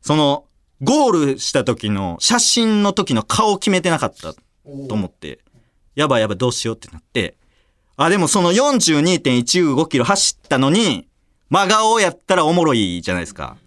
[0.00, 0.46] その、
[0.80, 5.38] ゴールした時の、写真の時の顔決めてなかったと思って、
[5.94, 7.36] やばいやばいどうしようってなって、
[7.96, 11.06] あ、でもその42.195キロ走ったのに、
[11.52, 13.58] 真顔やったらおもろいじゃないですか。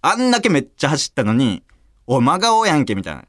[0.00, 1.62] あんだけめっちゃ走ったのに、
[2.06, 3.24] おい、真顔やんけ、みたいな。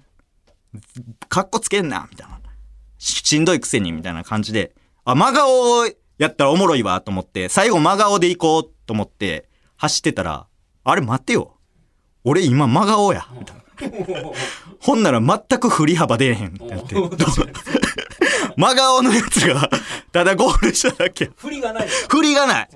[1.28, 2.39] かっこつけんな、みたいな。
[2.98, 5.86] ししんどいくせに、みたいな感じで、あ、真顔
[6.20, 10.48] やったらおもろいわ、と思って、最後真顔で行こうと思って、走ってたら、
[10.86, 11.58] あれ待てよ。
[12.24, 13.28] 俺今真顔や。
[13.38, 14.32] みたいな
[14.80, 16.96] ほんなら全く振り幅出えへんってなって。
[18.56, 19.70] 真顔のやつが、
[20.13, 21.30] ただゴールしただけ。
[21.36, 22.70] 振りがない振りがない。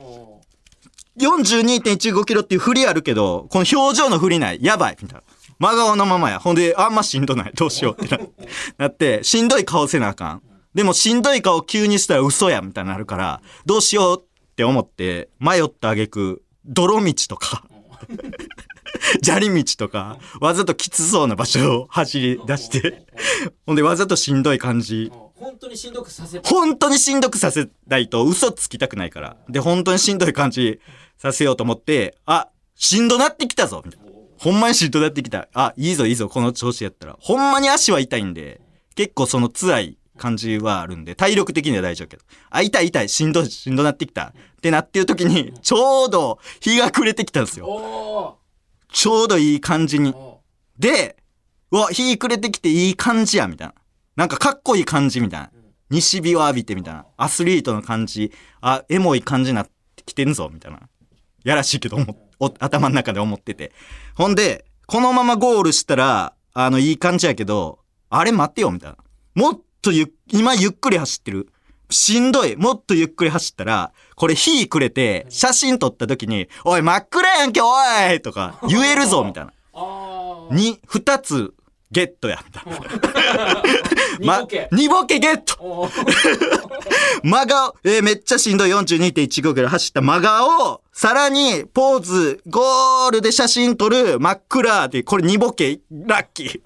[1.19, 4.59] 42.15キロっていう振りあるけど、この表情の振りない。
[4.61, 4.97] やばい。
[5.01, 5.23] みたいな。
[5.59, 6.39] 真顔のままや。
[6.39, 7.51] ほんで、あんましんどない。
[7.53, 8.23] どうしようってな
[8.77, 10.41] なって、しんどい顔せなあかん。
[10.73, 12.61] でもしんどい顔急にしたら嘘や。
[12.61, 17.65] みたいになるから、どうしようって思って、迷った挙句、泥道とか、
[19.21, 23.05] 砂利道とか、わざときつそうな場所を走り出して、
[23.65, 25.11] ほんでわざとしんどい感じ。
[25.41, 29.37] 本当にしんどくさせて本当にしんどくさせないと嘘つきたくないから。
[29.49, 30.79] で、本当にしんどい感じ
[31.17, 34.11] させようと思って、あ、しんどなってきたぞみたいな。
[34.37, 35.47] ほんまにしんどなってきた。
[35.53, 37.17] あ、いいぞいいぞ、この調子やったら。
[37.19, 38.61] ほんまに足は痛いんで、
[38.95, 42.23] 結構その辛い感じはあるんで、体力的には大丈夫けど。
[42.51, 44.33] あ、痛い痛い、しんどい、しんどなってきた。
[44.57, 47.65] ってなってる時に、ちょうど日が暮れてきたんですよ。
[47.65, 48.37] お
[48.93, 50.13] ちょうどいい感じに
[50.77, 51.15] で、
[51.71, 53.73] うわ、日暮れてきていい感じや、みたいな。
[54.15, 55.51] なんかかっこいい感じみたいな。
[55.89, 57.05] 西日を浴びてみたいな。
[57.17, 58.31] アスリートの感じ。
[58.61, 60.79] あ、エモい感じになってきてんぞ、みたいな。
[61.43, 61.97] やらしいけど
[62.59, 63.71] 頭の中で思ってて。
[64.15, 68.97] ほんで、このままゴールしたら、あの、いい感じやけど、あれ待ってよ、みたいな。
[69.35, 71.49] もっとゆっ、今ゆっくり走ってる。
[71.89, 72.55] しんどい。
[72.55, 77.67] もっとゆっくり走ったら、これ火くれて、写真撮った時に、おい、真っ暗やんけ、お
[78.13, 79.51] いとか、言えるぞ、みたいな。
[80.51, 81.53] に、二つ、
[81.91, 82.61] ゲットや、みた。
[82.61, 82.65] い
[83.37, 83.63] な。
[84.37, 84.69] 二ボケ。
[84.71, 85.89] 二ボケゲット。
[87.23, 88.69] 真顔、えーめっちゃしんどい。
[88.69, 96.61] 42.15キロ走った真顔、さらに、ポーズ、ゴールで写真撮る、真っ暗で、これ2ボケ、ラッキー。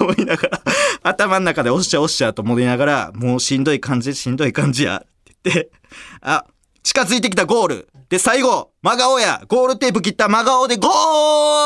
[0.00, 0.60] 思いながら、
[1.02, 5.70] 頭の中でおっしゃおっしゃと思いながら、もうしんどい感じ、しんどい感じや、って言って、
[6.22, 6.44] あ、
[6.84, 7.88] 近づいてきたゴール。
[8.10, 10.88] で、最後、真顔や、ゴールテープ切った真顔でゴ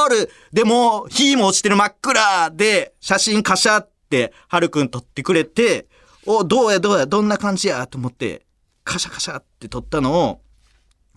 [0.06, 5.88] ールで、もう、火も落ちてる真っ暗で、写真カシャって、はるくん撮ってくれて、
[6.24, 8.46] お、どうやどうや、どんな感じやと思って、
[8.84, 10.40] カシャカシャって撮ったのを、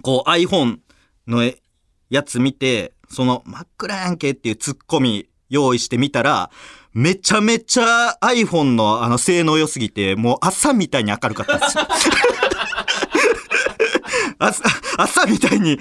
[0.01, 0.79] こう iPhone
[1.27, 1.49] の
[2.09, 6.49] やつ見て、その真っ暗やんけっていうツッコミ用意してみたら、
[6.93, 11.87] めちゃめちゃ iPhone のあの性能良すぎて、もう朝みたいに明るかったんですよ。
[14.41, 14.63] 朝、
[14.97, 15.79] 朝みたいに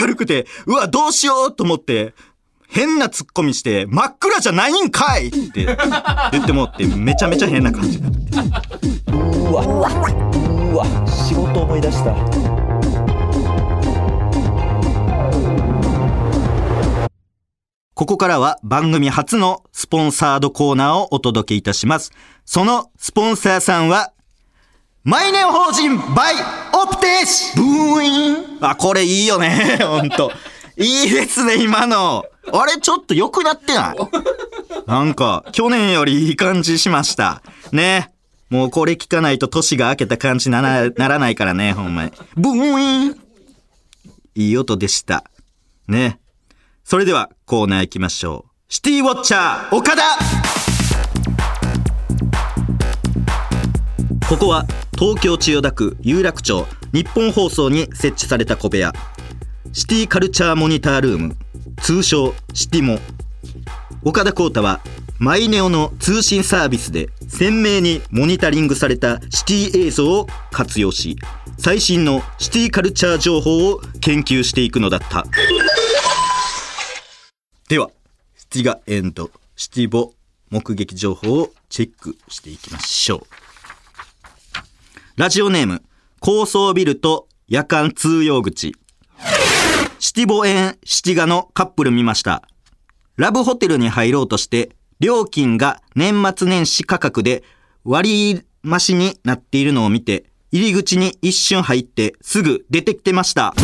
[0.00, 2.14] 明るくて、うわ、どうしようと思って、
[2.68, 5.64] 変なツッコミして、真っ暗じゃないんかいって
[6.32, 8.82] 言ってもって、めちゃめちゃ変な感じになって。
[9.08, 12.14] うわうわ仕事思い出した
[17.94, 22.10] ここからは番組初のスポンサードコーナーをお届けいたします。
[22.44, 24.12] そのスポンサーさんは、
[25.04, 26.34] マイネオ法人バイ
[26.72, 29.78] オプテーシブーインあ、これいいよね。
[29.82, 30.30] ほんと。
[30.76, 32.24] いいですね、今の。
[32.52, 33.96] あれ、ちょっと良くなってない？
[34.86, 37.42] なんか、去年よりいい感じしました。
[37.72, 38.12] ね。
[38.48, 42.12] もうこれ聞かないと年が明けた感じならならないからね、ほんまに。
[42.36, 43.16] ブーイン
[44.36, 45.24] いい音でした。
[45.88, 46.20] ね。
[46.84, 48.50] それではコーナー行きましょう。
[48.72, 50.02] シティウォッチャー岡田
[54.28, 54.64] ここは
[55.02, 58.92] 東京千代田区有楽町日本放送に設置された小部屋。
[59.72, 61.36] シティカルチャーモニタールーム
[61.82, 63.00] 通称シティモ。
[64.04, 64.80] 岡田光太は
[65.18, 71.16] マイネオの通信サービスで鮮明にモニタリングされたシティ映像を活用し
[71.58, 75.26] 最新のシティカルチャー情報を研究していくのだった。
[77.68, 77.90] では
[78.36, 80.12] シティガエンドシティボ
[80.50, 83.41] 目撃情報をチェックしていきましょう。
[85.16, 85.82] ラジオネーム
[86.20, 88.74] 高層ビルと夜間通用口。
[89.98, 92.42] シティボ園シティガのカップル見ました。
[93.16, 94.70] ラブホテルに入ろうとして
[95.00, 97.44] 料金が年末年始価格で
[97.84, 103.54] 割増しになっているのを見て入り口に一瞬入ってすぐ出てきてました。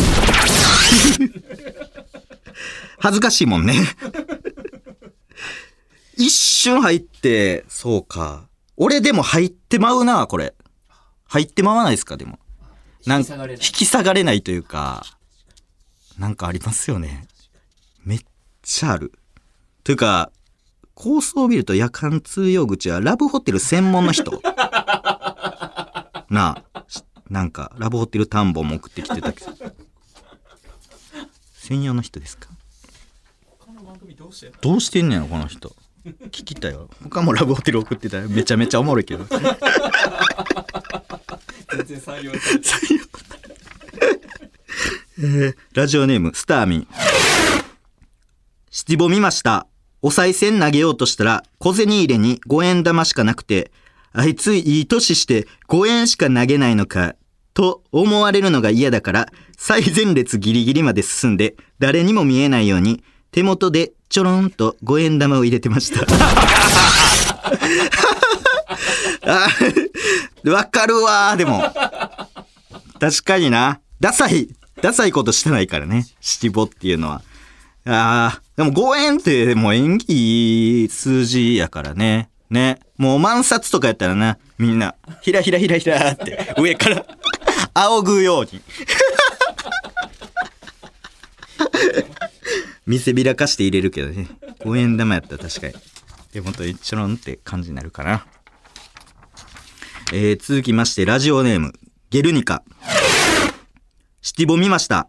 [3.01, 3.75] 恥ずかしいもんね。
[6.14, 8.49] 一瞬入ってそうか。
[8.77, 10.53] 俺でも入ってまうなこれ。
[11.29, 12.39] 入ってまわないですかでも。
[13.07, 13.66] なん引き下がれない。
[13.66, 15.07] 引き下がれないというか
[16.18, 17.29] なんかありますよね。
[18.05, 18.20] めっ
[18.62, 19.12] ちゃある。
[19.85, 20.33] というか
[20.95, 24.43] 高層ビルと夜間通用口はラブホテル専門の人。
[26.29, 29.53] なあしなんかラブホテル探訪も送ってきてたけど。
[31.53, 32.49] 専用の人ですか？
[33.59, 34.59] この番組どうしてんの？
[34.61, 35.76] どうしてんねやろこの人
[36.31, 39.25] 聞きたいよ他もラブホテル送ってたらめちゃめちゃおもろいけど。
[39.25, 39.41] 全
[41.85, 42.69] 然採用されて
[45.21, 46.89] えーラジオネームスターミン。
[48.71, 49.67] 七五見ました。
[50.01, 53.73] お賽銭投げようとしたら小銭入れに5円玉しかなくて
[54.13, 57.17] あいついい年して5円しか投げないのか
[57.53, 63.03] と思われるのが嫌だから最前列ギリギリまで進んで誰にも見えないように
[63.33, 66.01] 手元でちょろんと5円玉を入れてました
[70.51, 71.63] わかるわでも
[72.99, 73.81] 確かにな。
[74.01, 74.49] ダサい、
[74.83, 76.05] ダサいことしてないからね。
[76.21, 77.23] 七五っていうのは。
[77.87, 82.29] ああ、でも5円ってもう縁起いい数字やからね。
[82.51, 82.81] ね。
[82.97, 87.05] もう万札とかやったらな、みんな、ひらひらひらひらって上から
[87.75, 88.61] 仰ぐように。
[92.86, 94.28] 見せびらかして入れるけどね。
[94.61, 95.74] 5円玉やったら確かに。
[96.32, 98.26] 手元にちょろんって感じになるかな。
[100.12, 101.72] えー、続きまして、ラジオネーム、
[102.11, 102.62] ゲルニカ。
[104.22, 105.09] シティボ見ました。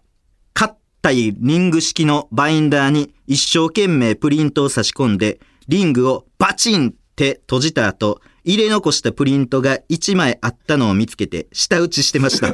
[0.53, 12.53] 硬いリング式のバインダーに一生懸命プリントを差し込んで、リングをバチンって閉じた後、入れ残したプリントが1枚あったのを見つけて、舌打ちしてました。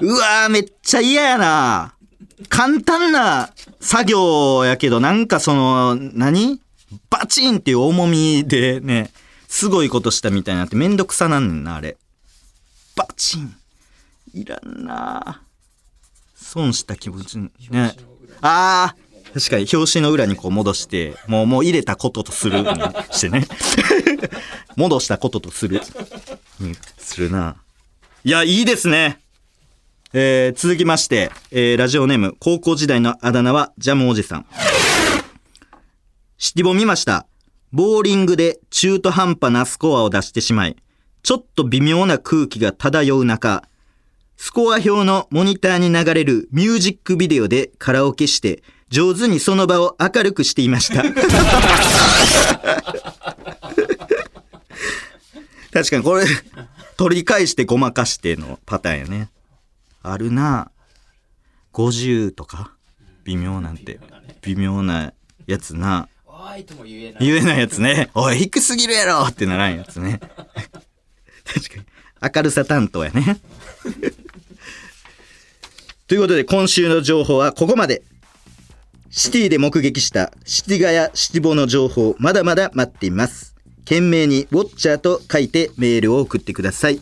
[0.00, 1.94] うわー、めっちゃ嫌やな。
[2.48, 6.60] 簡単な作業やけど、なんかその、何？
[7.10, 9.10] バチンっていう重みでね、
[9.48, 11.96] すごいことしたみたいになってめんどくさなんねんな、あれ。
[12.96, 13.54] バチン。
[14.34, 15.42] いらんな
[16.34, 17.50] 損した気持ちね。
[18.40, 22.68] あー、確かに表紙の裏にこう戻して、もう、もう入れたこととするに
[23.10, 23.46] してね。
[24.76, 25.82] 戻したこととする。
[26.60, 27.56] にするな。
[28.24, 29.20] いや、いいですね。
[30.14, 34.46] えー、続きまして、えー、ラジオネーム、高校時代のあだ名はジャムおじさん。
[36.38, 37.26] シティボ見ました。
[37.72, 40.76] ボーリングで中途半端なスコアを出してしまい、
[41.22, 43.64] ちょっと微妙な空気が漂う中、
[44.38, 51.02] スコア表のモニターに流れるミュージックビデオでカラオケして、上手にその場を明るくしていました。
[55.70, 56.24] 確かにこれ、
[56.96, 59.28] 取り返してごまかしてのパターンやね。
[60.02, 60.70] あるな
[61.72, 62.72] 50とか？
[63.24, 64.00] 微妙なんて。
[64.42, 65.12] 微妙な
[65.46, 66.08] やつな。
[66.26, 68.10] おーいとも言えない言えないやつね。
[68.14, 70.20] おい、低すぎるやろってならんやつね。
[71.44, 72.32] 確かに。
[72.34, 73.40] 明るさ担当やね。
[76.06, 78.02] ということで、今週の情報はここまで。
[79.10, 83.54] シティで目撃したシティガヤシティボの情報、まだまだ待っています。
[83.80, 87.00] 懸命にウォッチャーと書いてメールを送ってください。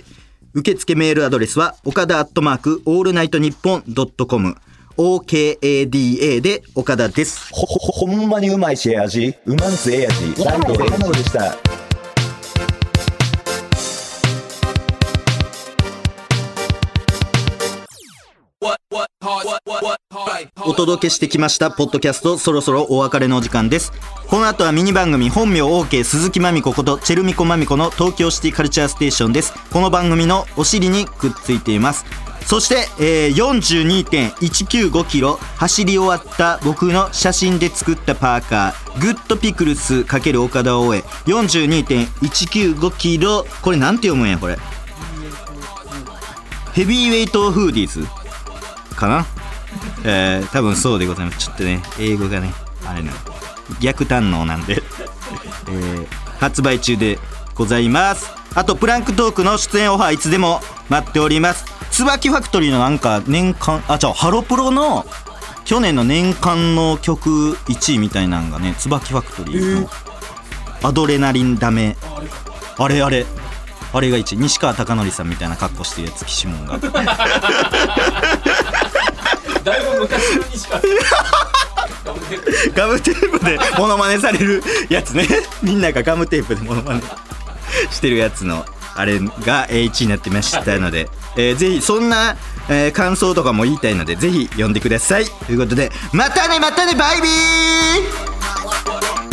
[0.56, 4.56] 受付メールアドレスは、岡田アットマーク、オールナイトニッポンドットコム、
[4.96, 7.52] OKADA で岡田です。
[7.52, 9.34] ほ、ほ、ほんまにうまいしええ味。
[9.44, 10.44] うまんすええ味。
[10.46, 11.85] ライトででした。
[20.64, 23.92] お届けしてきましたポッドキャストそろそろお別れのお時間です。
[24.28, 29.52] この後はミニ番組本名 OK 鈴木まみこことチェルミコまみこの東京シティカルチャーステーションです。
[29.72, 32.04] この番組のお尻にくっついています。
[32.46, 40.98] そして、えー、42.195キロ走り終わった僕の写真で作ったパーカーグッドピクルス×岡田大江。
[41.26, 44.56] 42.195キロこれなんて読むんやこれ？
[46.72, 48.06] ヘビーウェイトフーディーズ
[48.94, 49.26] かな？
[50.04, 51.38] えー、多分そうでございます。
[51.38, 52.52] ちょっとね英語がね
[52.84, 53.12] あれな
[53.80, 54.82] 逆堪能なんで、
[55.68, 56.06] えー、
[56.38, 57.18] 発売中で
[57.54, 58.30] ございます。
[58.54, 61.64] あとプランクトークの出演オファーいつでも待っております。
[61.90, 65.06] つばきファクトリーのなんか年間あじゃあハロプロの
[65.64, 69.90] 去年の年間の曲1位みたいなんがねつばきファクトリーの
[70.82, 71.96] アドレナリンダメ。
[72.78, 73.26] あれあれ。
[73.92, 74.38] あれが1位。
[74.38, 76.78] 西川貴教さんみたいな格好してるやつ岸門が。
[79.66, 80.80] だいぶ昔のにしか。
[82.72, 85.26] ガムテープでモノマネされるやつね。
[85.60, 87.02] みんながガムテープでモノマネ
[87.90, 88.64] してるやつの
[88.94, 92.36] あれがえー1位になってましたので、えーぜひそんな、
[92.68, 95.24] えー感想とかも言いたいのでぜひ読んでください。
[95.24, 97.28] ということでまたねまたねバイビ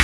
[0.00, 0.03] ー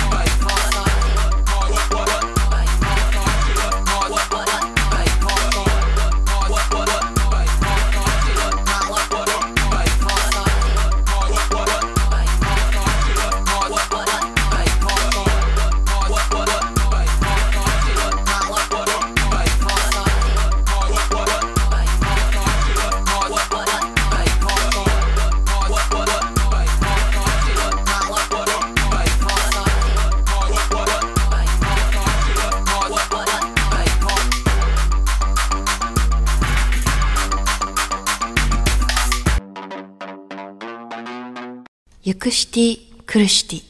[42.03, 43.61] ユクシティ・クルシティ。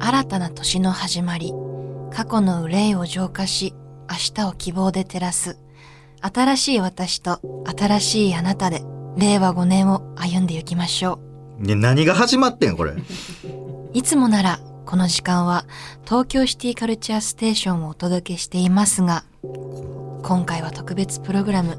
[0.00, 1.52] 新たな年の始まり
[2.12, 3.74] 過去の憂いを浄化し
[4.10, 5.58] 明日を希望で照らす
[6.20, 7.40] 新しい私と
[7.76, 8.82] 新しいあなたで
[9.16, 11.18] 令和5年を歩んで行きましょ
[11.58, 11.62] う。
[11.66, 12.94] ね何が始まってんこれ？
[13.94, 15.64] いつもならこの時間は
[16.04, 19.24] 東京シティカルチャーステーションをお届けしていますが
[20.22, 21.78] 今回は特別プログラム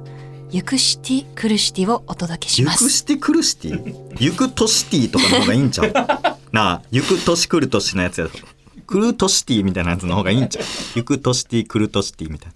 [0.52, 2.86] ユクシティクルシティをお届けしゆます。
[2.86, 5.94] くしてくるシティゆくとシティとかの方がいいんちゃう？
[6.56, 8.32] なあゆく年来る年のやつやろ
[8.88, 10.66] クルトシティみたいなやつの方がいいんちゃう？
[10.96, 12.54] ゆくとシティクルトシティみたいな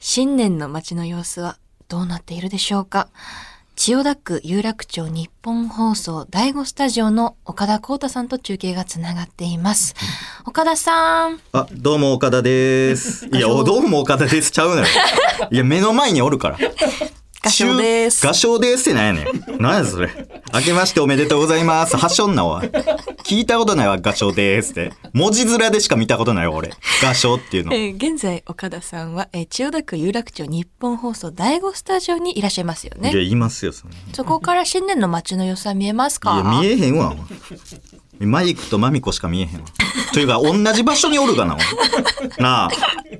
[0.00, 1.58] 新年の街の様子は
[1.88, 3.08] どうなっているでしょうか？
[3.76, 9.94] 千代田区有楽町日本放送第5スタジオの岡田光太さんと中継がつながっています。
[10.44, 11.38] 岡田さん。
[11.52, 13.26] あどうも岡田です。
[13.32, 14.50] いやおどうも岡田です。
[14.50, 14.86] ちゃうのよ。
[15.52, 16.58] いや目の前におるから
[17.44, 18.26] 合唱です。
[18.26, 19.62] 合唱ですってなんやねん。
[19.62, 20.10] なんやそれ。
[20.52, 21.96] 明けましておめでとうございます。
[21.96, 22.62] はしょんなわ。
[23.24, 24.92] 聞いたことないわ、合唱ですって。
[25.12, 26.70] 文字面でしか見たことないわ、俺。
[27.04, 27.72] 合唱っていうの。
[27.74, 36.34] えー現在岡田さんは、えー千代田区有楽町日本放送第5スタジオにいらっしゃいますよいや、いますよ、そそこから新年の街の様子は見えますか？
[36.34, 37.14] いや、見えへんわ。
[38.26, 39.66] マイクとマミコしか見えへんわ。
[40.12, 41.56] というか、同じ場所におるがな、
[42.38, 42.70] なあ。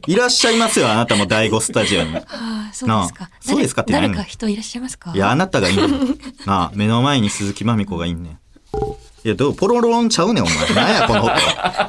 [0.07, 2.17] いらっしゃいますよ、あなたも第5スタジオに。
[2.17, 2.25] あ
[2.71, 3.31] あ、そうですか。
[3.41, 4.03] そうですかって何？
[4.03, 5.13] 誰誰か人いらっしゃいますか？
[5.15, 5.91] いや、あなたがいいねん。
[6.47, 8.33] なあ、目の前に鈴木まみこがいんねん。
[8.33, 10.75] いや、どう、ポロロンちゃうねん、お前。
[10.75, 11.33] なんや、この音。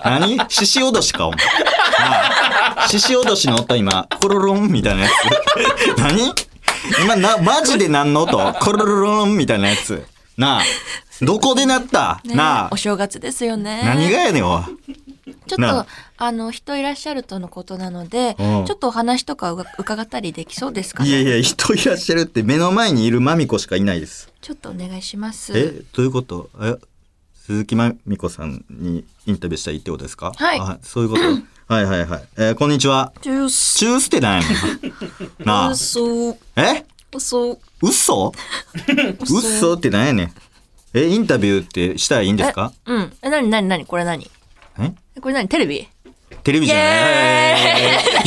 [0.04, 0.38] 何？
[0.50, 1.38] 獅子おどしか、お前。
[1.38, 6.00] なあ、獅子おどしの音、今、コロロンみたいなやつ。
[6.00, 6.34] 何？
[7.04, 8.54] 今、な、マジで何の音？
[8.60, 10.06] コロロロンみたいなやつ。
[10.40, 10.64] なあ、
[11.22, 13.82] どこでなった、ねなあお、正月ですよね。
[13.84, 14.64] 何がやねん、おい。
[15.48, 21.10] ちょっなと、あの、人いらっしゃるとのことなので、うんちょっとお話とかうが伺ったりできそうですかね？
[21.10, 24.32] いやいや、人いらっしゃるって目の前にいるまみこしかいないです。
[24.42, 25.52] ちょっとお願いします。
[25.58, 26.50] え、どういうこと？
[26.62, 26.76] え、
[27.46, 30.32] 鈴木まみこさんにインタビューしたらいいってことですか？
[30.36, 31.22] はいあそういうこと？
[31.74, 32.24] はいはいはい。
[32.38, 33.12] えーこんにちは。
[33.22, 33.74] ジュース。
[33.80, 34.42] チュースってなん？
[34.42, 35.46] やねん。
[35.46, 35.70] なあ。
[35.72, 36.38] 嘘。
[36.56, 36.86] え？
[37.14, 37.60] 嘘。
[37.82, 38.32] 嘘？
[39.22, 40.34] 嘘ってなんやねん。
[40.94, 42.72] え、インタビューってしたらいいんですか？
[42.86, 43.14] うん。
[43.22, 44.30] え、なになになにこれ何？
[44.80, 44.92] え？
[45.18, 45.48] えこれ何？
[45.48, 45.88] テレビ？
[46.44, 47.60] テレビじゃない。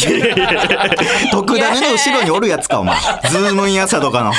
[1.30, 2.96] 特ダネの後ろにおるやつか、お前。
[3.30, 4.32] ズームイン朝とかの。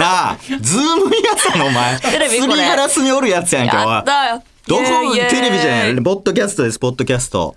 [0.00, 1.98] なあ、ズームイン朝のお前。
[2.00, 3.84] テレビすりガラスにおるやつやんけ、おい。
[4.66, 4.82] どこ
[5.30, 5.96] テレビじゃない？
[6.02, 7.56] ポッドキャストです、ポッドキャスト。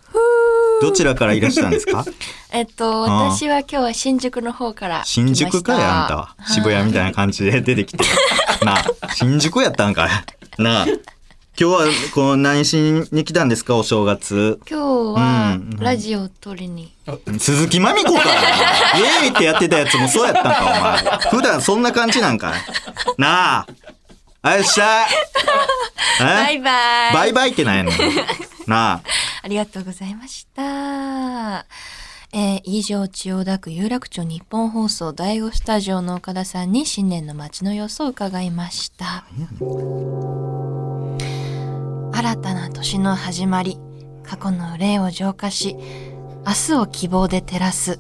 [0.82, 2.06] どちらからいらっしゃるんですか？
[2.52, 5.12] えっと、私は今日は新宿の方から来ました。
[5.28, 6.36] 新宿かや、あんたは。
[6.48, 8.04] 渋谷みたいな感じで出てきて。
[8.64, 10.08] なあ、新宿やったんか
[10.58, 10.62] い。
[10.62, 10.86] なあ。
[11.58, 12.76] 今日は、この何し
[13.12, 14.60] に来たんですか、お正月？
[14.70, 14.84] 今日
[15.22, 16.92] はうんラジオを撮りに。
[17.40, 18.24] 鈴木まみこか。
[18.98, 20.82] イエーイってやってたやつもそうやったんか、お
[21.32, 21.32] 前。
[21.32, 22.54] 普段そんな感じなんかい。
[23.18, 23.68] なあ。
[24.48, 24.80] あいっし
[26.20, 27.14] バイバイ。
[27.14, 27.96] バイバイってなんやねん。
[28.70, 29.02] なあ。
[29.42, 31.66] ありがとうございました。
[32.32, 39.26] えー以上、千代田区有楽町日本放送第5スタジオの岡田さんに新年の街の様子を伺いました。
[42.14, 43.80] 新たな年の始まり、
[44.24, 45.76] 過去の霊を浄化し、
[46.46, 48.00] 明日を希望で照らす、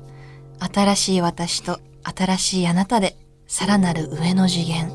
[0.59, 3.17] 新しい私と新しいあなたで、
[3.47, 4.91] さらなる上の次元、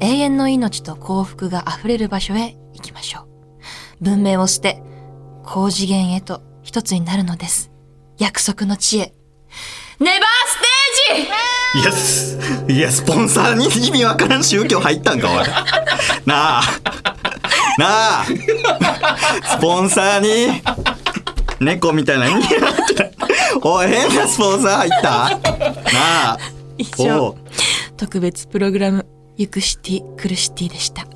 [0.00, 4.04] 永遠の命と幸福が溢れる場所へ行きましょう。
[4.04, 4.82] 文明を捨て、
[5.44, 7.70] 高次元へと一つになるのです。
[8.18, 9.14] 約束の地へ。
[10.00, 11.24] ネバーステー
[11.72, 12.38] ジいや、す
[12.72, 15.36] いや、スポンサーに意味わからん宗教入ったんか、おい。
[16.26, 16.62] なあ。
[17.78, 18.24] なあ。
[18.24, 20.62] スポンサーに、
[21.60, 23.14] 猫みたいな意味が入って
[23.62, 25.10] おい、変なスポンサー入った
[25.92, 26.38] なあ。
[26.78, 27.34] 以う、
[27.96, 29.06] 特別プログラム、
[29.36, 31.13] ユクシティ・クルシティでした。